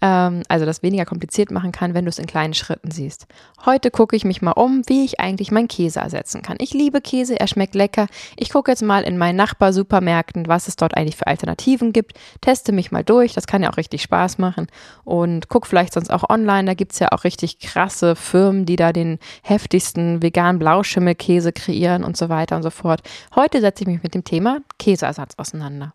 ähm, 0.00 0.42
also 0.48 0.66
das 0.66 0.82
weniger 0.82 1.04
kompliziert 1.04 1.50
machen 1.50 1.72
kann, 1.72 1.94
wenn 1.94 2.04
du 2.04 2.08
es 2.08 2.18
in 2.18 2.26
kleinen 2.26 2.54
Schritten 2.54 2.90
siehst. 2.90 3.26
Heute 3.64 3.90
gucke 3.90 4.16
ich 4.16 4.24
mich 4.24 4.42
mal 4.42 4.52
um, 4.52 4.82
wie 4.86 5.04
ich 5.04 5.20
eigentlich 5.20 5.50
meinen 5.50 5.68
Käse 5.68 6.00
ersetzen 6.00 6.42
kann. 6.42 6.56
Ich 6.60 6.72
liebe 6.72 7.00
Käse, 7.00 7.38
er 7.38 7.46
schmeckt 7.46 7.74
lecker. 7.74 8.06
Ich 8.36 8.50
gucke 8.50 8.70
jetzt 8.70 8.82
mal 8.82 9.02
in 9.02 9.18
meinen 9.18 9.36
Nachbarsupermärkten, 9.36 10.48
was 10.48 10.68
es 10.68 10.76
dort 10.76 10.96
eigentlich 10.96 11.16
für 11.16 11.26
Alternativen 11.26 11.92
gibt, 11.92 12.18
teste 12.40 12.72
mich 12.72 12.90
mal 12.90 13.04
durch, 13.04 13.34
das 13.34 13.46
kann 13.46 13.62
ja 13.62 13.70
auch 13.70 13.76
richtig 13.76 14.02
Spaß 14.02 14.38
machen 14.38 14.66
und 15.04 15.48
gucke 15.48 15.68
vielleicht 15.68 15.92
sonst 15.92 16.10
auch 16.10 16.28
online, 16.28 16.64
da 16.64 16.74
gibt 16.74 16.92
es 16.92 16.98
ja 16.98 17.08
auch 17.12 17.24
richtig 17.24 17.58
krasse 17.58 18.16
Firmen, 18.16 18.66
die 18.66 18.76
da 18.76 18.92
den 18.92 19.18
heftigsten 19.42 20.22
veganen 20.22 20.58
Blauschimmelkäse 20.58 21.52
kreieren 21.52 22.04
und 22.04 22.16
so 22.16 22.28
weiter 22.28 22.56
und 22.56 22.62
so 22.62 22.70
fort. 22.70 23.02
Heute 23.34 23.60
setze 23.60 23.84
ich 23.84 23.88
mich 23.88 24.02
mit 24.02 24.14
dem 24.14 24.24
Thema 24.24 24.60
Käseersatz 24.78 25.34
auseinander. 25.36 25.92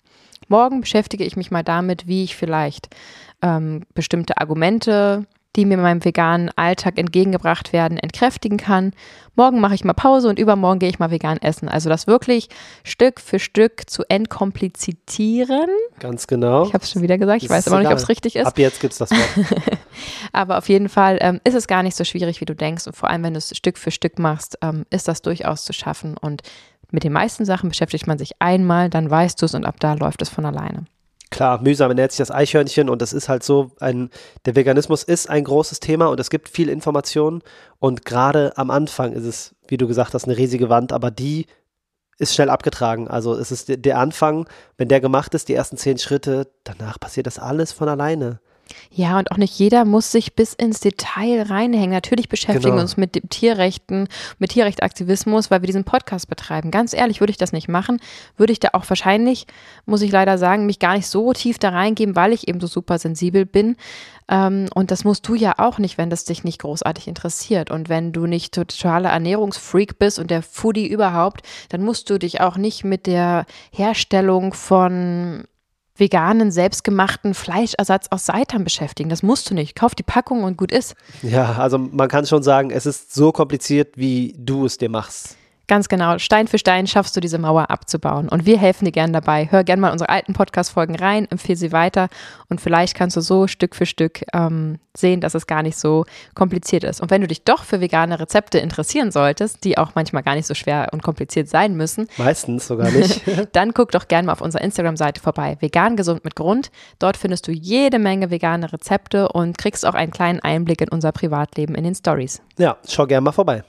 Morgen 0.47 0.81
beschäftige 0.81 1.23
ich 1.23 1.35
mich 1.35 1.49
mal 1.49 1.63
damit, 1.63 2.07
wie 2.07 2.23
ich 2.23 2.35
vielleicht 2.35 2.89
ähm, 3.45 3.83
bestimmte 3.93 4.37
Argumente, 4.37 5.25
die 5.55 5.65
mir 5.65 5.75
in 5.75 5.81
meinem 5.81 6.03
veganen 6.03 6.49
Alltag 6.57 6.97
entgegengebracht 6.97 7.71
werden, 7.71 7.97
entkräftigen 7.97 8.57
kann. 8.57 8.91
Morgen 9.35 9.61
mache 9.61 9.75
ich 9.75 9.85
mal 9.85 9.93
Pause 9.93 10.27
und 10.27 10.39
übermorgen 10.39 10.79
gehe 10.79 10.89
ich 10.89 10.99
mal 10.99 11.11
vegan 11.11 11.37
essen. 11.37 11.69
Also 11.69 11.87
das 11.87 12.07
wirklich 12.07 12.49
Stück 12.83 13.21
für 13.21 13.39
Stück 13.39 13.89
zu 13.89 14.03
entkomplizieren. 14.09 15.69
Ganz 15.99 16.27
genau. 16.27 16.65
Ich 16.65 16.73
habe 16.73 16.83
es 16.83 16.91
schon 16.91 17.03
wieder 17.03 17.17
gesagt, 17.17 17.43
ich 17.43 17.49
weiß 17.49 17.67
aber 17.67 17.79
nicht, 17.79 17.91
ob 17.91 17.97
es 17.97 18.09
richtig 18.09 18.35
ist. 18.35 18.47
Ab 18.47 18.57
jetzt 18.57 18.81
gibt 18.81 18.93
es 18.93 18.99
das 18.99 19.11
Wort. 19.11 19.47
aber 20.33 20.57
auf 20.57 20.67
jeden 20.67 20.89
Fall 20.89 21.19
ähm, 21.21 21.39
ist 21.45 21.55
es 21.55 21.67
gar 21.67 21.83
nicht 21.83 21.95
so 21.95 22.03
schwierig, 22.03 22.41
wie 22.41 22.45
du 22.45 22.55
denkst. 22.55 22.87
Und 22.87 22.95
vor 22.95 23.09
allem, 23.09 23.23
wenn 23.23 23.33
du 23.33 23.37
es 23.37 23.55
Stück 23.55 23.77
für 23.77 23.91
Stück 23.91 24.19
machst, 24.19 24.57
ähm, 24.61 24.85
ist 24.89 25.07
das 25.07 25.21
durchaus 25.21 25.63
zu 25.63 25.71
schaffen. 25.71 26.17
Und 26.17 26.41
mit 26.91 27.03
den 27.03 27.13
meisten 27.13 27.45
Sachen 27.45 27.69
beschäftigt 27.69 28.07
man 28.07 28.17
sich 28.17 28.31
einmal, 28.39 28.89
dann 28.89 29.09
weißt 29.09 29.41
du 29.41 29.45
es 29.45 29.53
und 29.53 29.65
ab 29.65 29.79
da 29.79 29.93
läuft 29.93 30.21
es 30.21 30.29
von 30.29 30.45
alleine. 30.45 30.85
Klar, 31.35 31.61
mühsam 31.61 31.91
ernährt 31.91 32.13
sich 32.13 32.19
das 32.19 32.31
Eichhörnchen 32.31 32.89
und 32.89 33.01
das 33.01 33.11
ist 33.11 33.27
halt 33.27 33.43
so, 33.43 33.71
ein, 33.81 34.09
der 34.45 34.55
Veganismus 34.55 35.03
ist 35.03 35.29
ein 35.29 35.43
großes 35.43 35.81
Thema 35.81 36.05
und 36.05 36.17
es 36.17 36.29
gibt 36.29 36.47
viel 36.47 36.69
Information 36.69 37.43
und 37.77 38.05
gerade 38.05 38.53
am 38.55 38.71
Anfang 38.71 39.11
ist 39.11 39.25
es, 39.25 39.53
wie 39.67 39.75
du 39.75 39.85
gesagt 39.85 40.13
hast, 40.13 40.23
eine 40.23 40.37
riesige 40.37 40.69
Wand, 40.69 40.93
aber 40.93 41.11
die 41.11 41.47
ist 42.19 42.33
schnell 42.33 42.49
abgetragen. 42.49 43.09
Also 43.09 43.33
es 43.35 43.51
ist 43.51 43.83
der 43.83 43.99
Anfang, 43.99 44.47
wenn 44.77 44.87
der 44.87 45.01
gemacht 45.01 45.33
ist, 45.33 45.49
die 45.49 45.55
ersten 45.55 45.75
zehn 45.75 45.97
Schritte, 45.97 46.47
danach 46.63 47.01
passiert 47.01 47.27
das 47.27 47.37
alles 47.37 47.73
von 47.73 47.89
alleine. 47.89 48.39
Ja, 48.91 49.19
und 49.19 49.31
auch 49.31 49.37
nicht 49.37 49.57
jeder 49.59 49.85
muss 49.85 50.11
sich 50.11 50.35
bis 50.35 50.53
ins 50.53 50.79
Detail 50.79 51.43
reinhängen. 51.43 51.91
Natürlich 51.91 52.29
beschäftigen 52.29 52.63
genau. 52.63 52.75
wir 52.77 52.81
uns 52.81 52.97
mit 52.97 53.29
Tierrechten, 53.29 54.07
mit 54.39 54.51
Tierrechtsaktivismus, 54.51 55.51
weil 55.51 55.61
wir 55.61 55.67
diesen 55.67 55.83
Podcast 55.83 56.29
betreiben. 56.29 56.71
Ganz 56.71 56.93
ehrlich, 56.93 57.19
würde 57.19 57.31
ich 57.31 57.37
das 57.37 57.51
nicht 57.51 57.67
machen, 57.67 57.99
würde 58.37 58.53
ich 58.53 58.59
da 58.59 58.69
auch 58.73 58.87
wahrscheinlich, 58.87 59.47
muss 59.85 60.01
ich 60.01 60.11
leider 60.11 60.37
sagen, 60.37 60.65
mich 60.65 60.79
gar 60.79 60.95
nicht 60.95 61.07
so 61.07 61.33
tief 61.33 61.59
da 61.59 61.69
reingeben, 61.69 62.15
weil 62.15 62.33
ich 62.33 62.47
eben 62.47 62.59
so 62.59 62.67
super 62.67 62.97
sensibel 62.97 63.45
bin. 63.45 63.75
Ähm, 64.29 64.67
und 64.73 64.91
das 64.91 65.03
musst 65.03 65.27
du 65.27 65.35
ja 65.35 65.55
auch 65.57 65.77
nicht, 65.77 65.97
wenn 65.97 66.09
das 66.09 66.25
dich 66.25 66.43
nicht 66.43 66.59
großartig 66.59 67.07
interessiert. 67.07 67.71
Und 67.71 67.89
wenn 67.89 68.11
du 68.11 68.25
nicht 68.25 68.53
totaler 68.53 69.09
Ernährungsfreak 69.09 69.99
bist 69.99 70.19
und 70.19 70.31
der 70.31 70.41
Foodie 70.41 70.87
überhaupt, 70.87 71.41
dann 71.69 71.83
musst 71.83 72.09
du 72.09 72.17
dich 72.17 72.41
auch 72.41 72.57
nicht 72.57 72.83
mit 72.83 73.07
der 73.07 73.45
Herstellung 73.71 74.53
von 74.53 75.45
veganen, 75.95 76.51
selbstgemachten 76.51 77.33
Fleischersatz 77.33 78.07
aus 78.09 78.25
Seitan 78.25 78.63
beschäftigen. 78.63 79.09
Das 79.09 79.23
musst 79.23 79.49
du 79.49 79.53
nicht. 79.53 79.75
Kauf 79.75 79.95
die 79.95 80.03
Packung 80.03 80.43
und 80.43 80.57
gut 80.57 80.71
ist. 80.71 80.95
Ja, 81.21 81.53
also 81.53 81.77
man 81.77 82.09
kann 82.09 82.25
schon 82.25 82.43
sagen, 82.43 82.71
es 82.71 82.85
ist 82.85 83.13
so 83.13 83.31
kompliziert, 83.31 83.97
wie 83.97 84.35
du 84.37 84.65
es 84.65 84.77
dir 84.77 84.89
machst. 84.89 85.37
Ganz 85.67 85.89
genau. 85.89 86.17
Stein 86.19 86.47
für 86.47 86.57
Stein 86.57 86.87
schaffst 86.87 87.15
du 87.15 87.19
diese 87.19 87.37
Mauer 87.37 87.69
abzubauen. 87.71 88.29
Und 88.29 88.45
wir 88.45 88.59
helfen 88.59 88.85
dir 88.85 88.91
gern 88.91 89.13
dabei. 89.13 89.47
Hör 89.49 89.63
gern 89.63 89.79
mal 89.79 89.91
unsere 89.91 90.09
alten 90.09 90.33
Podcast-Folgen 90.33 90.95
rein, 90.95 91.27
empfehle 91.29 91.55
sie 91.55 91.71
weiter 91.71 92.09
und 92.49 92.61
vielleicht 92.61 92.95
kannst 92.95 93.17
du 93.17 93.21
so 93.21 93.47
Stück 93.47 93.75
für 93.75 93.85
Stück 93.85 94.21
ähm, 94.33 94.79
sehen, 94.95 95.21
dass 95.21 95.33
es 95.33 95.47
gar 95.47 95.63
nicht 95.63 95.77
so 95.77 96.05
kompliziert 96.35 96.83
ist. 96.83 97.01
Und 97.01 97.09
wenn 97.11 97.21
du 97.21 97.27
dich 97.27 97.43
doch 97.43 97.63
für 97.63 97.81
vegane 97.81 98.19
Rezepte 98.19 98.59
interessieren 98.59 99.11
solltest, 99.11 99.63
die 99.63 99.77
auch 99.77 99.95
manchmal 99.95 100.23
gar 100.23 100.35
nicht 100.35 100.47
so 100.47 100.53
schwer 100.53 100.89
und 100.91 101.03
kompliziert 101.03 101.49
sein 101.49 101.75
müssen. 101.75 102.07
Meistens 102.17 102.67
sogar 102.67 102.91
nicht. 102.91 103.21
dann 103.53 103.73
guck 103.73 103.91
doch 103.91 104.07
gerne 104.07 104.27
mal 104.27 104.33
auf 104.33 104.41
unserer 104.41 104.61
Instagram-Seite 104.61 105.21
vorbei. 105.21 105.57
Vegan 105.59 105.95
gesund 105.95 106.23
mit 106.23 106.35
Grund. 106.35 106.71
Dort 106.99 107.17
findest 107.17 107.47
du 107.47 107.51
jede 107.51 107.99
Menge 107.99 108.29
vegane 108.31 108.71
Rezepte 108.71 109.29
und 109.29 109.57
kriegst 109.57 109.85
auch 109.85 109.93
einen 109.95 110.11
kleinen 110.11 110.39
Einblick 110.39 110.81
in 110.81 110.89
unser 110.89 111.11
Privatleben 111.11 111.75
in 111.75 111.83
den 111.83 111.95
Stories. 111.95 112.41
Ja, 112.57 112.77
schau 112.87 113.05
gerne 113.05 113.21
mal 113.21 113.31
vorbei. 113.31 113.63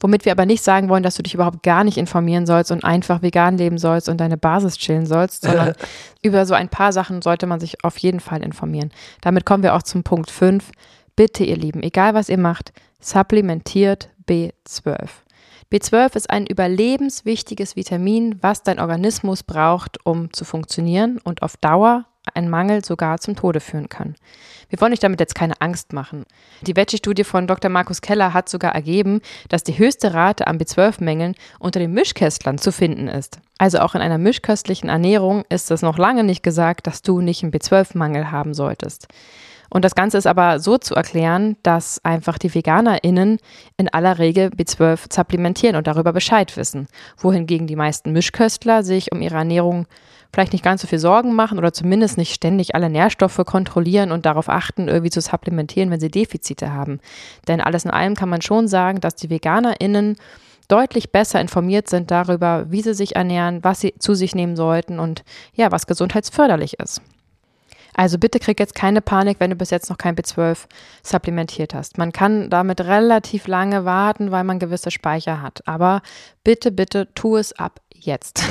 Womit 0.00 0.24
wir 0.24 0.32
aber 0.32 0.46
nicht 0.46 0.64
sagen 0.64 0.88
wollen, 0.88 1.02
dass 1.02 1.14
du 1.14 1.22
dich 1.22 1.34
überhaupt 1.34 1.62
gar 1.62 1.84
nicht 1.84 1.98
informieren 1.98 2.46
sollst 2.46 2.72
und 2.72 2.84
einfach 2.84 3.22
vegan 3.22 3.58
leben 3.58 3.78
sollst 3.78 4.08
und 4.08 4.18
deine 4.18 4.38
Basis 4.38 4.78
chillen 4.78 5.06
sollst, 5.06 5.42
sondern 5.46 5.74
über 6.22 6.46
so 6.46 6.54
ein 6.54 6.68
paar 6.68 6.92
Sachen 6.92 7.22
sollte 7.22 7.46
man 7.46 7.60
sich 7.60 7.84
auf 7.84 7.98
jeden 7.98 8.20
Fall 8.20 8.42
informieren. 8.42 8.90
Damit 9.20 9.44
kommen 9.44 9.62
wir 9.62 9.74
auch 9.74 9.82
zum 9.82 10.02
Punkt 10.02 10.30
5. 10.30 10.70
Bitte, 11.16 11.44
ihr 11.44 11.56
Lieben, 11.56 11.82
egal 11.82 12.14
was 12.14 12.28
ihr 12.28 12.38
macht, 12.38 12.72
supplementiert 12.98 14.08
B12. 14.26 15.08
B12 15.72 16.16
ist 16.16 16.30
ein 16.30 16.46
überlebenswichtiges 16.46 17.76
Vitamin, 17.76 18.42
was 18.42 18.62
dein 18.62 18.80
Organismus 18.80 19.44
braucht, 19.44 20.04
um 20.04 20.32
zu 20.32 20.44
funktionieren 20.44 21.20
und 21.22 21.42
auf 21.42 21.56
Dauer 21.58 22.06
ein 22.34 22.48
Mangel 22.48 22.84
sogar 22.84 23.18
zum 23.18 23.36
Tode 23.36 23.60
führen 23.60 23.88
kann. 23.88 24.14
Wir 24.68 24.80
wollen 24.80 24.92
euch 24.92 25.00
damit 25.00 25.20
jetzt 25.20 25.34
keine 25.34 25.60
Angst 25.60 25.92
machen. 25.92 26.24
Die 26.62 26.76
Veggie-Studie 26.76 27.24
von 27.24 27.46
Dr. 27.46 27.70
Markus 27.70 28.00
Keller 28.00 28.32
hat 28.32 28.48
sogar 28.48 28.74
ergeben, 28.74 29.20
dass 29.48 29.64
die 29.64 29.76
höchste 29.76 30.14
Rate 30.14 30.46
an 30.46 30.58
B12-Mängeln 30.58 31.34
unter 31.58 31.80
den 31.80 31.92
Mischkästlern 31.92 32.58
zu 32.58 32.70
finden 32.70 33.08
ist. 33.08 33.40
Also 33.58 33.80
auch 33.80 33.94
in 33.94 34.00
einer 34.00 34.18
mischköstlichen 34.18 34.88
Ernährung 34.88 35.44
ist 35.48 35.70
es 35.70 35.82
noch 35.82 35.98
lange 35.98 36.24
nicht 36.24 36.42
gesagt, 36.42 36.86
dass 36.86 37.02
du 37.02 37.20
nicht 37.20 37.42
einen 37.42 37.52
B12-Mangel 37.52 38.30
haben 38.30 38.54
solltest. 38.54 39.08
Und 39.72 39.84
das 39.84 39.94
Ganze 39.94 40.18
ist 40.18 40.26
aber 40.26 40.58
so 40.58 40.78
zu 40.78 40.96
erklären, 40.96 41.56
dass 41.62 42.04
einfach 42.04 42.38
die 42.38 42.52
VeganerInnen 42.52 43.38
in 43.76 43.88
aller 43.88 44.18
Regel 44.18 44.48
B12 44.48 45.12
supplementieren 45.12 45.76
und 45.76 45.86
darüber 45.86 46.12
Bescheid 46.12 46.56
wissen. 46.56 46.88
Wohingegen 47.16 47.68
die 47.68 47.76
meisten 47.76 48.12
Mischköstler 48.12 48.82
sich 48.82 49.12
um 49.12 49.22
ihre 49.22 49.36
Ernährung 49.36 49.86
vielleicht 50.32 50.52
nicht 50.52 50.64
ganz 50.64 50.82
so 50.82 50.86
viel 50.86 50.98
Sorgen 50.98 51.34
machen 51.34 51.58
oder 51.58 51.72
zumindest 51.72 52.18
nicht 52.18 52.34
ständig 52.34 52.74
alle 52.74 52.90
Nährstoffe 52.90 53.40
kontrollieren 53.44 54.12
und 54.12 54.26
darauf 54.26 54.48
achten, 54.48 54.88
irgendwie 54.88 55.10
zu 55.10 55.20
supplementieren, 55.20 55.90
wenn 55.90 56.00
sie 56.00 56.10
Defizite 56.10 56.72
haben. 56.72 57.00
Denn 57.48 57.60
alles 57.60 57.84
in 57.84 57.90
allem 57.90 58.14
kann 58.14 58.28
man 58.28 58.42
schon 58.42 58.68
sagen, 58.68 59.00
dass 59.00 59.16
die 59.16 59.30
VeganerInnen 59.30 60.16
deutlich 60.68 61.10
besser 61.10 61.40
informiert 61.40 61.88
sind 61.88 62.10
darüber, 62.10 62.66
wie 62.70 62.82
sie 62.82 62.94
sich 62.94 63.16
ernähren, 63.16 63.64
was 63.64 63.80
sie 63.80 63.94
zu 63.98 64.14
sich 64.14 64.34
nehmen 64.34 64.56
sollten 64.56 65.00
und 65.00 65.24
ja, 65.54 65.72
was 65.72 65.86
gesundheitsförderlich 65.86 66.78
ist. 66.78 67.02
Also 67.94 68.18
bitte 68.18 68.38
krieg 68.38 68.60
jetzt 68.60 68.76
keine 68.76 69.00
Panik, 69.00 69.40
wenn 69.40 69.50
du 69.50 69.56
bis 69.56 69.70
jetzt 69.70 69.90
noch 69.90 69.98
kein 69.98 70.14
B12 70.14 70.66
supplementiert 71.02 71.74
hast. 71.74 71.98
Man 71.98 72.12
kann 72.12 72.48
damit 72.48 72.80
relativ 72.82 73.48
lange 73.48 73.84
warten, 73.84 74.30
weil 74.30 74.44
man 74.44 74.60
gewisse 74.60 74.92
Speicher 74.92 75.42
hat. 75.42 75.66
Aber 75.66 76.02
bitte, 76.44 76.70
bitte 76.70 77.12
tu 77.14 77.36
es 77.36 77.52
ab 77.52 77.80
jetzt. 78.06 78.42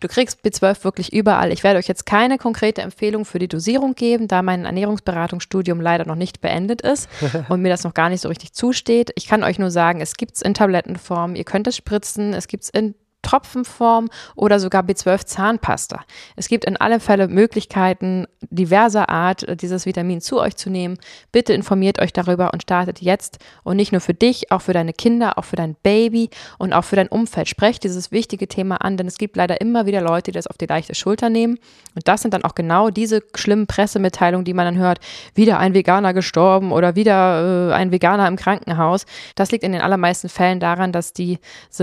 Du 0.00 0.08
kriegst 0.08 0.44
B12 0.44 0.84
wirklich 0.84 1.12
überall. 1.12 1.52
Ich 1.52 1.64
werde 1.64 1.78
euch 1.78 1.88
jetzt 1.88 2.06
keine 2.06 2.38
konkrete 2.38 2.82
Empfehlung 2.82 3.24
für 3.24 3.38
die 3.38 3.48
Dosierung 3.48 3.94
geben, 3.94 4.28
da 4.28 4.42
mein 4.42 4.64
Ernährungsberatungsstudium 4.64 5.80
leider 5.80 6.04
noch 6.06 6.14
nicht 6.14 6.40
beendet 6.40 6.82
ist 6.82 7.08
und 7.48 7.62
mir 7.62 7.68
das 7.68 7.84
noch 7.84 7.94
gar 7.94 8.08
nicht 8.08 8.20
so 8.20 8.28
richtig 8.28 8.52
zusteht. 8.52 9.10
Ich 9.16 9.26
kann 9.26 9.42
euch 9.42 9.58
nur 9.58 9.70
sagen, 9.70 10.00
es 10.00 10.16
gibt 10.16 10.36
es 10.36 10.42
in 10.42 10.54
Tablettenform, 10.54 11.34
ihr 11.34 11.44
könnt 11.44 11.66
es 11.66 11.76
spritzen, 11.76 12.34
es 12.34 12.48
gibt 12.48 12.64
es 12.64 12.70
in 12.70 12.94
Tropfenform 13.22 14.08
oder 14.36 14.60
sogar 14.60 14.84
B12 14.84 15.26
Zahnpasta. 15.26 16.04
Es 16.36 16.48
gibt 16.48 16.64
in 16.64 16.76
alle 16.76 17.00
Fälle 17.00 17.28
Möglichkeiten 17.28 18.26
diverser 18.42 19.08
Art, 19.08 19.60
dieses 19.60 19.86
Vitamin 19.86 20.20
zu 20.20 20.40
euch 20.40 20.56
zu 20.56 20.70
nehmen. 20.70 20.98
Bitte 21.32 21.52
informiert 21.52 22.00
euch 22.00 22.12
darüber 22.12 22.52
und 22.52 22.62
startet 22.62 23.02
jetzt 23.02 23.38
und 23.64 23.76
nicht 23.76 23.92
nur 23.92 24.00
für 24.00 24.14
dich, 24.14 24.52
auch 24.52 24.62
für 24.62 24.72
deine 24.72 24.92
Kinder, 24.92 25.36
auch 25.36 25.44
für 25.44 25.56
dein 25.56 25.74
Baby 25.82 26.30
und 26.58 26.72
auch 26.72 26.84
für 26.84 26.96
dein 26.96 27.08
Umfeld. 27.08 27.48
Sprecht 27.48 27.84
dieses 27.84 28.12
wichtige 28.12 28.46
Thema 28.46 28.76
an, 28.76 28.96
denn 28.96 29.06
es 29.06 29.18
gibt 29.18 29.36
leider 29.36 29.60
immer 29.60 29.86
wieder 29.86 30.00
Leute, 30.00 30.30
die 30.30 30.36
das 30.36 30.46
auf 30.46 30.56
die 30.56 30.66
leichte 30.66 30.94
Schulter 30.94 31.28
nehmen. 31.28 31.58
Und 31.94 32.06
das 32.06 32.22
sind 32.22 32.32
dann 32.32 32.44
auch 32.44 32.54
genau 32.54 32.90
diese 32.90 33.22
schlimmen 33.34 33.66
Pressemitteilungen, 33.66 34.44
die 34.44 34.54
man 34.54 34.64
dann 34.64 34.78
hört, 34.78 35.00
wieder 35.34 35.58
ein 35.58 35.74
Veganer 35.74 36.14
gestorben 36.14 36.72
oder 36.72 36.94
wieder 36.94 37.70
äh, 37.70 37.74
ein 37.74 37.90
Veganer 37.90 38.28
im 38.28 38.36
Krankenhaus. 38.36 39.06
Das 39.34 39.50
liegt 39.50 39.64
in 39.64 39.72
den 39.72 39.82
allermeisten 39.82 40.28
Fällen 40.28 40.60
daran, 40.60 40.92
dass 40.92 41.12
diese 41.12 41.38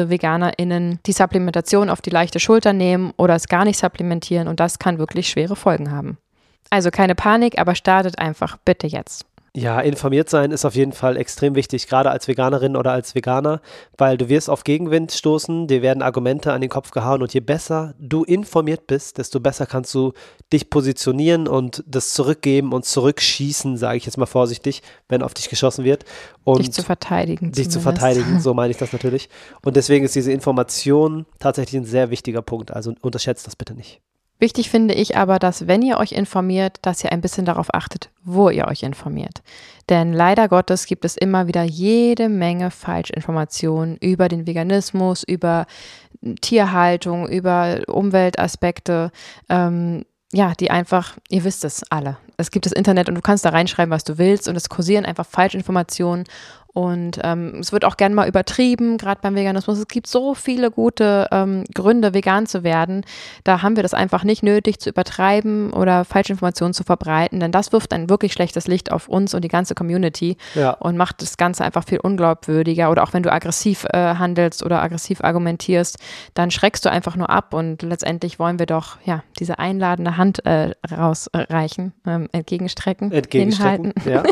VeganerInnen 0.10 1.00
die 1.06 1.12
Supplements 1.12 1.25
Supplementation 1.26 1.90
auf 1.90 2.02
die 2.02 2.12
leichte 2.12 2.40
Schulter 2.40 2.72
nehmen 2.72 3.12
oder 3.18 3.36
es 3.36 3.48
gar 3.48 3.66
nicht 3.66 3.80
supplementieren 3.80 4.48
und 4.48 4.60
das 4.60 4.78
kann 4.80 5.00
wirklich 5.00 5.28
schwere 5.28 5.56
Folgen 5.56 5.92
haben. 5.92 6.18
Also 6.70 6.92
keine 6.92 7.16
Panik, 7.16 7.60
aber 7.60 7.76
startet 7.76 8.20
einfach 8.20 8.58
bitte 8.64 8.88
jetzt. 8.88 9.26
Ja, 9.58 9.80
informiert 9.80 10.30
sein 10.30 10.52
ist 10.52 10.66
auf 10.66 10.76
jeden 10.76 10.92
Fall 10.92 11.16
extrem 11.16 11.56
wichtig, 11.56 11.88
gerade 11.88 12.12
als 12.12 12.28
Veganerin 12.28 12.76
oder 12.76 12.92
als 12.92 13.16
Veganer, 13.16 13.62
weil 13.98 14.18
du 14.18 14.28
wirst 14.28 14.50
auf 14.50 14.66
Gegenwind 14.66 15.14
stoßen, 15.14 15.68
dir 15.68 15.82
werden 15.82 16.04
Argumente 16.04 16.52
an 16.52 16.60
den 16.60 16.70
Kopf 16.70 16.92
gehauen 16.92 17.22
und 17.22 17.34
je 17.34 17.40
besser 17.40 17.96
du 17.98 18.26
informiert 18.26 18.86
bist, 18.86 19.18
desto 19.18 19.40
besser 19.40 19.66
kannst 19.66 19.94
du 19.94 20.12
dich 20.52 20.70
positionieren 20.70 21.48
und 21.48 21.86
das 21.88 22.14
zurückgeben 22.14 22.74
und 22.74 22.84
zurückschießen, 22.84 23.78
sage 23.78 23.96
ich 23.96 24.06
jetzt 24.06 24.18
mal 24.18 24.26
vorsichtig, 24.26 24.82
wenn 25.08 25.22
auf 25.22 25.34
dich 25.34 25.48
geschossen 25.48 25.86
wird. 25.86 26.04
Und 26.44 26.60
dich 26.60 26.74
zu 26.74 26.84
verteidigen. 26.84 27.54
Dich 27.54 27.70
zumindest. 27.70 27.72
zu 27.72 27.80
verteidigen, 27.80 28.40
so 28.42 28.54
meine 28.54 28.72
ich 28.72 28.78
das 28.78 28.92
natürlich. 28.92 29.30
Und 29.64 29.78
deswegen 29.78 30.04
ist 30.04 30.16
diese 30.16 30.34
Information 30.34 31.26
tatsächlich 31.40 31.80
ein 31.80 31.86
sehr 31.86 32.10
wichtiger 32.10 32.42
Punkt, 32.42 32.72
also 32.72 32.94
unterschätzt 33.02 33.48
das 33.48 33.56
bitte 33.56 33.74
nicht. 33.74 34.02
Wichtig 34.38 34.70
finde 34.70 34.94
ich 34.94 35.16
aber, 35.16 35.40
dass 35.40 35.68
wenn 35.68 35.82
ihr 35.82 35.98
euch 35.98 36.12
informiert, 36.12 36.78
dass 36.82 37.04
ihr 37.04 37.12
ein 37.12 37.22
bisschen 37.22 37.46
darauf 37.46 37.74
achtet, 37.74 38.10
wo 38.24 38.50
ihr 38.50 38.68
euch 38.68 38.84
informiert. 38.84 39.42
Denn 39.90 40.12
leider 40.12 40.50
Gottes 40.50 40.88
gibt 40.88 41.06
es 41.06 41.16
immer 41.16 41.48
wieder 41.48 41.64
jede 41.64 42.28
Menge 42.28 42.70
Falschinformationen 42.70 43.98
über 43.98 44.28
den 44.28 44.46
Veganismus, 44.46 45.24
über 45.24 45.68
Tierhaltung, 46.42 47.30
über 47.30 47.82
Umweltaspekte. 47.88 49.12
Ähm, 49.48 50.04
ja, 50.34 50.54
die 50.60 50.70
einfach, 50.70 51.16
ihr 51.30 51.46
wisst 51.46 51.64
es 51.64 51.84
alle. 51.90 52.18
Es 52.36 52.52
gibt 52.52 52.66
das 52.66 52.74
Internet 52.74 53.08
und 53.08 53.16
du 53.16 53.22
kannst 53.22 53.46
da 53.46 53.50
reinschreiben, 53.50 53.92
was 53.92 54.04
du 54.04 54.18
willst 54.18 54.50
und 54.50 54.58
es 54.58 54.68
kursieren 54.68 55.06
einfach 55.06 55.26
Falschinformationen 55.26 56.26
und 56.76 57.22
ähm, 57.24 57.60
es 57.62 57.72
wird 57.72 57.86
auch 57.86 57.96
gern 57.96 58.14
mal 58.14 58.28
übertrieben, 58.28 58.98
gerade 58.98 59.22
beim 59.22 59.34
Veganismus. 59.34 59.80
Es 59.80 59.88
gibt 59.88 60.08
so 60.08 60.34
viele 60.34 60.72
gute 60.72 61.26
ähm, 61.32 61.64
Gründe, 61.74 62.14
vegan 62.14 62.48
zu 62.48 62.66
werden. 62.66 63.06
Da 63.46 63.62
haben 63.62 63.78
wir 63.78 63.84
das 63.84 63.94
einfach 63.94 64.26
nicht 64.26 64.44
nötig 64.44 64.82
zu 64.82 64.90
übertreiben 64.90 65.72
oder 65.72 66.04
Falschinformationen 66.04 66.74
zu 66.74 66.84
verbreiten, 66.84 67.40
denn 67.40 67.54
das 67.54 67.72
wirft 67.72 67.94
ein 67.94 68.10
wirklich 68.10 68.34
schlechtes 68.34 68.68
Licht 68.68 68.92
auf 68.92 69.08
uns 69.08 69.34
und 69.34 69.46
die 69.46 69.48
ganze 69.48 69.74
Community 69.74 70.36
ja. 70.54 70.72
und 70.72 70.98
macht 70.98 71.22
das 71.22 71.38
Ganze 71.38 71.64
einfach 71.64 71.86
viel 71.86 72.02
unglaubwürdiger. 72.02 72.92
Oder 72.92 73.04
auch 73.04 73.14
wenn 73.14 73.24
du 73.24 73.32
aggressiv 73.32 73.86
äh, 73.94 74.16
handelst 74.16 74.62
oder 74.62 74.84
aggressiv 74.84 75.24
argumentierst, 75.24 75.98
dann 76.34 76.52
schreckst 76.52 76.84
du 76.84 76.92
einfach 76.92 77.16
nur 77.16 77.30
ab 77.30 77.54
und 77.54 77.84
letztendlich 77.84 78.38
wollen 78.38 78.60
wir 78.60 78.66
doch 78.66 78.98
ja 79.06 79.24
diese 79.40 79.60
einladende 79.60 80.18
Hand 80.18 80.46
äh, 80.46 80.72
rausreichen, 80.92 81.94
ähm, 82.06 82.28
entgegenstrecken, 82.34 83.14
entgegenstrecken, 83.14 83.94
hinhalten. 84.04 84.12
Ja. 84.12 84.24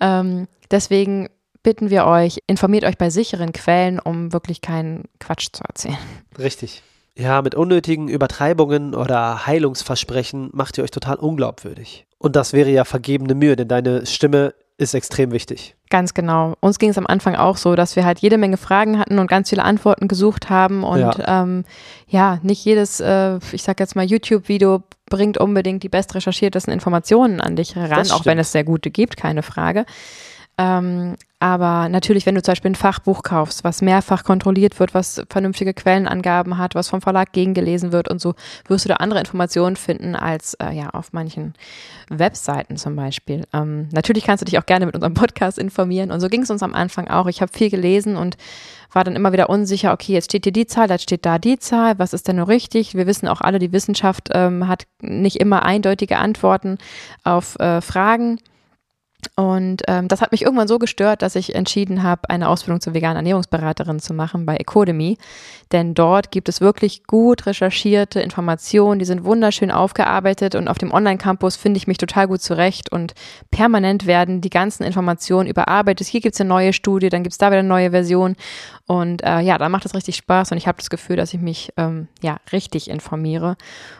ähm, 0.20 0.46
deswegen 0.70 1.28
bitten 1.68 1.90
wir 1.90 2.06
euch, 2.06 2.38
informiert 2.46 2.84
euch 2.84 2.96
bei 2.96 3.10
sicheren 3.10 3.52
Quellen, 3.52 3.98
um 3.98 4.32
wirklich 4.32 4.62
keinen 4.62 5.04
Quatsch 5.20 5.48
zu 5.52 5.62
erzählen. 5.68 5.98
Richtig. 6.38 6.82
Ja, 7.14 7.42
mit 7.42 7.54
unnötigen 7.54 8.08
Übertreibungen 8.08 8.94
oder 8.94 9.46
Heilungsversprechen 9.46 10.48
macht 10.54 10.78
ihr 10.78 10.84
euch 10.84 10.90
total 10.90 11.16
unglaubwürdig. 11.16 12.06
Und 12.16 12.36
das 12.36 12.54
wäre 12.54 12.70
ja 12.70 12.86
vergebene 12.86 13.34
Mühe, 13.34 13.54
denn 13.54 13.68
deine 13.68 14.06
Stimme 14.06 14.54
ist 14.78 14.94
extrem 14.94 15.30
wichtig. 15.30 15.74
Ganz 15.90 16.14
genau. 16.14 16.54
Uns 16.60 16.78
ging 16.78 16.88
es 16.88 16.96
am 16.96 17.06
Anfang 17.06 17.34
auch 17.34 17.58
so, 17.58 17.74
dass 17.74 17.96
wir 17.96 18.06
halt 18.06 18.20
jede 18.20 18.38
Menge 18.38 18.56
Fragen 18.56 18.98
hatten 18.98 19.18
und 19.18 19.26
ganz 19.26 19.50
viele 19.50 19.62
Antworten 19.62 20.08
gesucht 20.08 20.48
haben. 20.48 20.84
Und 20.84 21.00
ja, 21.00 21.42
ähm, 21.42 21.64
ja 22.06 22.38
nicht 22.42 22.64
jedes, 22.64 22.98
äh, 23.00 23.40
ich 23.52 23.62
sag 23.62 23.78
jetzt 23.78 23.94
mal, 23.94 24.06
YouTube-Video 24.06 24.84
bringt 25.10 25.36
unbedingt 25.36 25.82
die 25.82 25.90
best 25.90 26.14
recherchiertesten 26.14 26.72
Informationen 26.72 27.42
an 27.42 27.56
dich 27.56 27.76
heran, 27.76 28.10
auch 28.10 28.24
wenn 28.24 28.38
es 28.38 28.52
sehr 28.52 28.64
gute 28.64 28.90
gibt, 28.90 29.18
keine 29.18 29.42
Frage. 29.42 29.84
Ähm, 30.58 31.14
aber 31.40 31.88
natürlich, 31.88 32.26
wenn 32.26 32.34
du 32.34 32.42
zum 32.42 32.52
Beispiel 32.52 32.72
ein 32.72 32.74
Fachbuch 32.74 33.22
kaufst, 33.22 33.62
was 33.62 33.80
mehrfach 33.80 34.24
kontrolliert 34.24 34.80
wird, 34.80 34.92
was 34.92 35.22
vernünftige 35.30 35.72
Quellenangaben 35.72 36.58
hat, 36.58 36.74
was 36.74 36.88
vom 36.88 37.00
Verlag 37.00 37.30
gegengelesen 37.30 37.92
wird 37.92 38.08
und 38.08 38.20
so, 38.20 38.34
wirst 38.66 38.84
du 38.84 38.88
da 38.88 38.96
andere 38.96 39.20
Informationen 39.20 39.76
finden 39.76 40.16
als 40.16 40.54
äh, 40.54 40.72
ja 40.72 40.90
auf 40.90 41.12
manchen 41.12 41.54
Webseiten 42.08 42.76
zum 42.76 42.96
Beispiel. 42.96 43.44
Ähm, 43.52 43.88
natürlich 43.92 44.24
kannst 44.24 44.42
du 44.42 44.46
dich 44.46 44.58
auch 44.58 44.66
gerne 44.66 44.86
mit 44.86 44.96
unserem 44.96 45.14
Podcast 45.14 45.58
informieren 45.58 46.10
und 46.10 46.18
so 46.18 46.28
ging 46.28 46.42
es 46.42 46.50
uns 46.50 46.64
am 46.64 46.74
Anfang 46.74 47.06
auch. 47.06 47.28
Ich 47.28 47.40
habe 47.40 47.52
viel 47.52 47.70
gelesen 47.70 48.16
und 48.16 48.36
war 48.92 49.04
dann 49.04 49.14
immer 49.14 49.32
wieder 49.32 49.48
unsicher, 49.48 49.92
okay, 49.92 50.14
jetzt 50.14 50.24
steht 50.24 50.44
hier 50.44 50.52
die 50.52 50.66
Zahl, 50.66 50.90
jetzt 50.90 51.02
steht 51.04 51.24
da 51.24 51.38
die 51.38 51.60
Zahl, 51.60 52.00
was 52.00 52.14
ist 52.14 52.26
denn 52.26 52.36
nur 52.36 52.48
richtig? 52.48 52.96
Wir 52.96 53.06
wissen 53.06 53.28
auch 53.28 53.42
alle, 53.42 53.60
die 53.60 53.72
Wissenschaft 53.72 54.30
ähm, 54.32 54.66
hat 54.66 54.88
nicht 55.00 55.36
immer 55.36 55.64
eindeutige 55.64 56.18
Antworten 56.18 56.78
auf 57.22 57.60
äh, 57.60 57.80
Fragen. 57.80 58.40
Und 59.34 59.82
ähm, 59.88 60.08
das 60.08 60.20
hat 60.20 60.32
mich 60.32 60.42
irgendwann 60.42 60.68
so 60.68 60.78
gestört, 60.78 61.22
dass 61.22 61.34
ich 61.34 61.54
entschieden 61.54 62.02
habe, 62.02 62.30
eine 62.30 62.48
Ausbildung 62.48 62.80
zur 62.80 62.94
veganen 62.94 63.16
Ernährungsberaterin 63.16 63.98
zu 64.00 64.14
machen 64.14 64.46
bei 64.46 64.56
Ecodemy. 64.56 65.18
Denn 65.72 65.94
dort 65.94 66.30
gibt 66.30 66.48
es 66.48 66.60
wirklich 66.60 67.04
gut 67.04 67.46
recherchierte 67.46 68.20
Informationen, 68.20 68.98
die 68.98 69.04
sind 69.04 69.24
wunderschön 69.24 69.70
aufgearbeitet 69.70 70.54
und 70.54 70.68
auf 70.68 70.78
dem 70.78 70.92
Online-Campus 70.92 71.56
finde 71.56 71.78
ich 71.78 71.86
mich 71.86 71.98
total 71.98 72.26
gut 72.26 72.40
zurecht 72.40 72.90
und 72.90 73.14
permanent 73.50 74.06
werden 74.06 74.40
die 74.40 74.50
ganzen 74.50 74.84
Informationen 74.84 75.48
überarbeitet. 75.48 76.06
Hier 76.06 76.20
gibt 76.20 76.34
es 76.34 76.40
eine 76.40 76.48
neue 76.48 76.72
Studie, 76.72 77.08
dann 77.08 77.22
gibt 77.22 77.32
es 77.34 77.38
da 77.38 77.48
wieder 77.48 77.58
eine 77.58 77.68
neue 77.68 77.90
Version. 77.90 78.36
Und 78.86 79.22
äh, 79.22 79.40
ja, 79.40 79.58
da 79.58 79.68
macht 79.68 79.84
es 79.84 79.94
richtig 79.94 80.16
Spaß 80.16 80.52
und 80.52 80.58
ich 80.58 80.66
habe 80.66 80.78
das 80.78 80.88
Gefühl, 80.88 81.16
dass 81.16 81.34
ich 81.34 81.40
mich 81.40 81.70
ähm, 81.76 82.08
ja 82.22 82.38
richtig 82.52 82.88
informiere. 82.88 83.56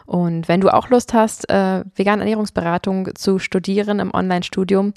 Und 0.07 0.49
wenn 0.49 0.63
du 0.63 0.73
auch 0.73 0.89
Lust 0.89 1.13
hast, 1.13 1.51
äh, 1.51 1.85
vegane 1.95 2.23
Ernährungsberatung 2.23 3.15
zu 3.15 3.39
studieren 3.39 3.99
im 4.01 4.15
Online-Studium, 4.15 4.95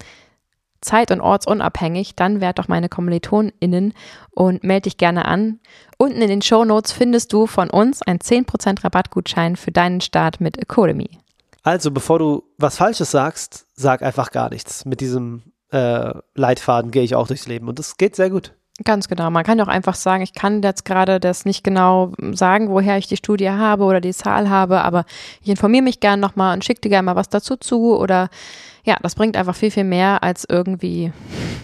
zeit- 0.82 1.12
und 1.12 1.22
ortsunabhängig, 1.22 2.16
dann 2.16 2.42
werd 2.42 2.60
doch 2.60 2.68
meine 2.68 2.90
KommilitonInnen 2.90 3.94
und 4.32 4.64
melde 4.64 4.84
dich 4.84 4.98
gerne 4.98 5.26
an. 5.26 5.60
Unten 5.98 6.22
in 6.22 6.28
den 6.28 6.42
Show 6.42 6.66
Notes 6.66 6.92
findest 6.92 7.32
du 7.34 7.48
von 7.48 7.70
uns 7.70 8.02
einen 8.02 8.20
10% 8.20 8.84
Rabattgutschein 8.84 9.56
für 9.56 9.72
deinen 9.72 10.02
Start 10.02 10.42
mit 10.42 10.58
Academy. 10.58 11.20
Also, 11.64 11.92
bevor 11.92 12.18
du 12.18 12.44
was 12.58 12.78
Falsches 12.78 13.12
sagst, 13.12 13.68
sag 13.76 14.02
einfach 14.02 14.32
gar 14.32 14.50
nichts. 14.50 14.86
Mit 14.86 15.00
diesem 15.00 15.44
äh, 15.72 16.12
Leitfaden 16.34 16.92
gehe 16.92 17.04
ich 17.04 17.16
auch 17.16 17.28
durchs 17.28 17.48
Leben 17.48 17.68
und 17.68 17.80
das 17.80 17.98
geht 17.98 18.16
sehr 18.16 18.30
gut. 18.30 18.54
Ganz 18.84 19.08
genau. 19.08 19.30
Man 19.30 19.44
kann 19.44 19.60
auch 19.62 19.68
einfach 19.68 19.96
sagen, 19.96 20.24
ich 20.24 20.34
kann 20.34 20.62
jetzt 20.64 20.86
gerade 20.86 21.20
das 21.20 21.46
nicht 21.46 21.64
genau 21.64 22.14
sagen, 22.32 22.70
woher 22.70 22.98
ich 22.98 23.08
die 23.08 23.18
Studie 23.18 23.50
habe 23.50 23.84
oder 23.84 24.02
die 24.02 24.14
Zahl 24.14 24.50
habe, 24.50 24.82
aber 24.82 25.06
ich 25.42 25.50
informiere 25.50 25.84
mich 25.84 26.00
gerne 26.00 26.22
nochmal 26.22 26.54
und 26.54 26.64
schicke 26.64 26.82
dir 26.82 26.90
gerne 26.90 27.06
mal 27.06 27.16
was 27.16 27.30
dazu 27.30 27.58
zu 27.58 27.96
oder 27.98 28.30
ja, 28.84 28.98
das 29.02 29.16
bringt 29.16 29.38
einfach 29.38 29.56
viel, 29.56 29.72
viel 29.72 29.84
mehr, 29.84 30.24
als 30.24 30.46
irgendwie 30.50 31.12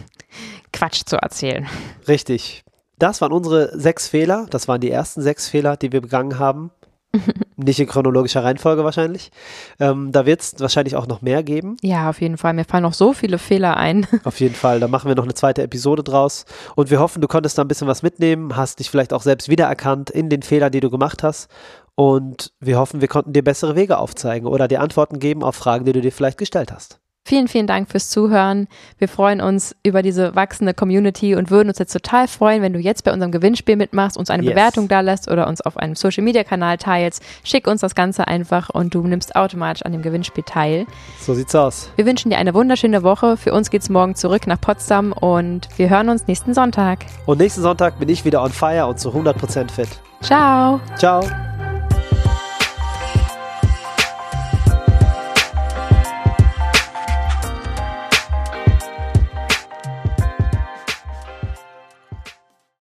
Quatsch 0.73 1.03
zu 1.06 1.17
erzählen. 1.17 1.67
Richtig. 2.08 2.63
Das 2.99 3.21
waren 3.21 3.32
unsere 3.32 3.77
sechs 3.77 4.08
Fehler. 4.08 4.47
Das 4.49 4.67
waren 4.67 4.82
die 4.82 4.91
ersten 4.91 5.21
sechs 5.21 5.47
Fehler, 5.47 5.77
die 5.77 5.91
wir 5.91 6.01
begangen 6.01 6.39
haben. 6.39 6.71
Nicht 7.58 7.80
in 7.80 7.88
chronologischer 7.88 8.43
Reihenfolge 8.43 8.84
wahrscheinlich. 8.84 9.32
Ähm, 9.80 10.12
da 10.12 10.28
wird 10.28 10.41
es 10.41 10.56
wahrscheinlich 10.60 10.96
auch 10.96 11.08
noch 11.08 11.22
mehr 11.22 11.41
geben. 11.41 11.78
Ja, 11.82 12.10
auf 12.10 12.22
jeden 12.22 12.38
Fall. 12.38 12.54
Mir 12.54 12.65
fallen 12.65 12.84
noch 12.84 12.93
so 12.93 13.13
viele 13.13 13.39
Fehler 13.39 13.78
ein. 13.78 14.06
Auf 14.24 14.39
jeden 14.39 14.54
Fall. 14.54 14.80
Da 14.80 14.88
machen 14.88 15.08
wir 15.08 15.15
noch 15.15 15.24
eine 15.24 15.34
zweite 15.34 15.63
Episode 15.63 16.04
draus. 16.04 16.46
Und 16.76 16.91
wir 16.91 17.00
hoffen, 17.00 17.22
du 17.22 17.28
konntest 17.28 17.58
da 17.58 17.63
ein 17.63 17.67
bisschen 17.67 17.88
was 17.88 18.04
mitnehmen, 18.04 18.56
hast 18.56 18.80
dich 18.80 18.91
vielleicht 18.91 19.12
auch 19.12 19.24
selbst 19.24 19.50
wiedererkannt 19.50 20.10
in 20.12 20.30
den 20.30 20.43
Fehlern, 20.43 20.72
die 20.72 20.80
du 20.80 20.91
gemacht 20.91 21.24
hast. 21.24 21.50
Und 21.96 22.54
wir 22.60 22.78
hoffen, 22.78 23.02
wir 23.02 23.08
konnten 23.08 23.34
dir 23.34 23.43
bessere 23.43 23.76
Wege 23.76 23.98
aufzeigen 23.98 24.48
oder 24.48 24.67
dir 24.67 24.82
Antworten 24.82 25.17
geben 25.17 25.43
auf 25.43 25.56
Fragen, 25.56 25.86
die 25.86 25.93
du 25.93 26.02
dir 26.02 26.12
vielleicht 26.12 26.38
gestellt 26.38 26.72
hast. 26.72 27.00
Vielen, 27.28 27.50
vielen 27.50 27.68
Dank 27.68 27.90
fürs 27.92 28.10
Zuhören. 28.10 28.70
Wir 29.00 29.10
freuen 29.10 29.42
uns 29.42 29.76
über 29.84 30.02
diese 30.02 30.34
wachsende 30.34 30.74
Community 30.74 31.36
und 31.36 31.52
würden 31.52 31.68
uns 31.68 31.78
jetzt 31.78 31.92
total 31.92 32.30
freuen, 32.30 32.62
wenn 32.62 32.72
du 32.72 32.80
jetzt 32.80 33.04
bei 33.04 33.12
unserem 33.12 33.34
Gewinnspiel 33.34 33.76
mitmachst, 33.76 34.16
uns 34.16 34.30
eine 34.30 34.44
yes. 34.44 34.54
Bewertung 34.54 34.88
da 34.88 35.02
lässt 35.02 35.30
oder 35.30 35.46
uns 35.50 35.60
auf 35.60 35.76
einem 35.76 35.96
Social 35.96 36.24
Media 36.24 36.46
Kanal 36.46 36.78
teilst. 36.78 37.22
Schick 37.44 37.68
uns 37.68 37.82
das 37.82 37.96
Ganze 37.96 38.30
einfach 38.30 38.70
und 38.70 38.96
du 38.96 39.02
nimmst 39.02 39.36
automatisch 39.36 39.84
an 39.84 39.92
dem 39.92 40.04
Gewinnspiel 40.04 40.46
teil. 40.46 40.86
So 41.20 41.34
sieht's 41.34 41.54
aus. 41.54 41.92
Wir 41.98 42.06
wünschen 42.06 42.30
dir 42.30 42.38
eine 42.38 42.54
wunderschöne 42.54 43.04
Woche. 43.04 43.36
Für 43.36 43.52
uns 43.52 43.70
geht's 43.72 43.90
morgen 43.90 44.16
zurück 44.16 44.48
nach 44.48 44.62
Potsdam 44.62 45.12
und 45.12 45.68
wir 45.76 45.90
hören 45.90 46.08
uns 46.08 46.28
nächsten 46.28 46.54
Sonntag. 46.54 47.00
Und 47.26 47.40
nächsten 47.40 47.62
Sonntag 47.62 48.00
bin 48.00 48.08
ich 48.08 48.24
wieder 48.24 48.42
on 48.42 48.54
fire 48.54 48.88
und 48.88 49.02
zu 49.02 49.10
100% 49.10 49.70
fit. 49.70 49.90
Ciao. 50.22 50.80
Ciao. 50.96 51.20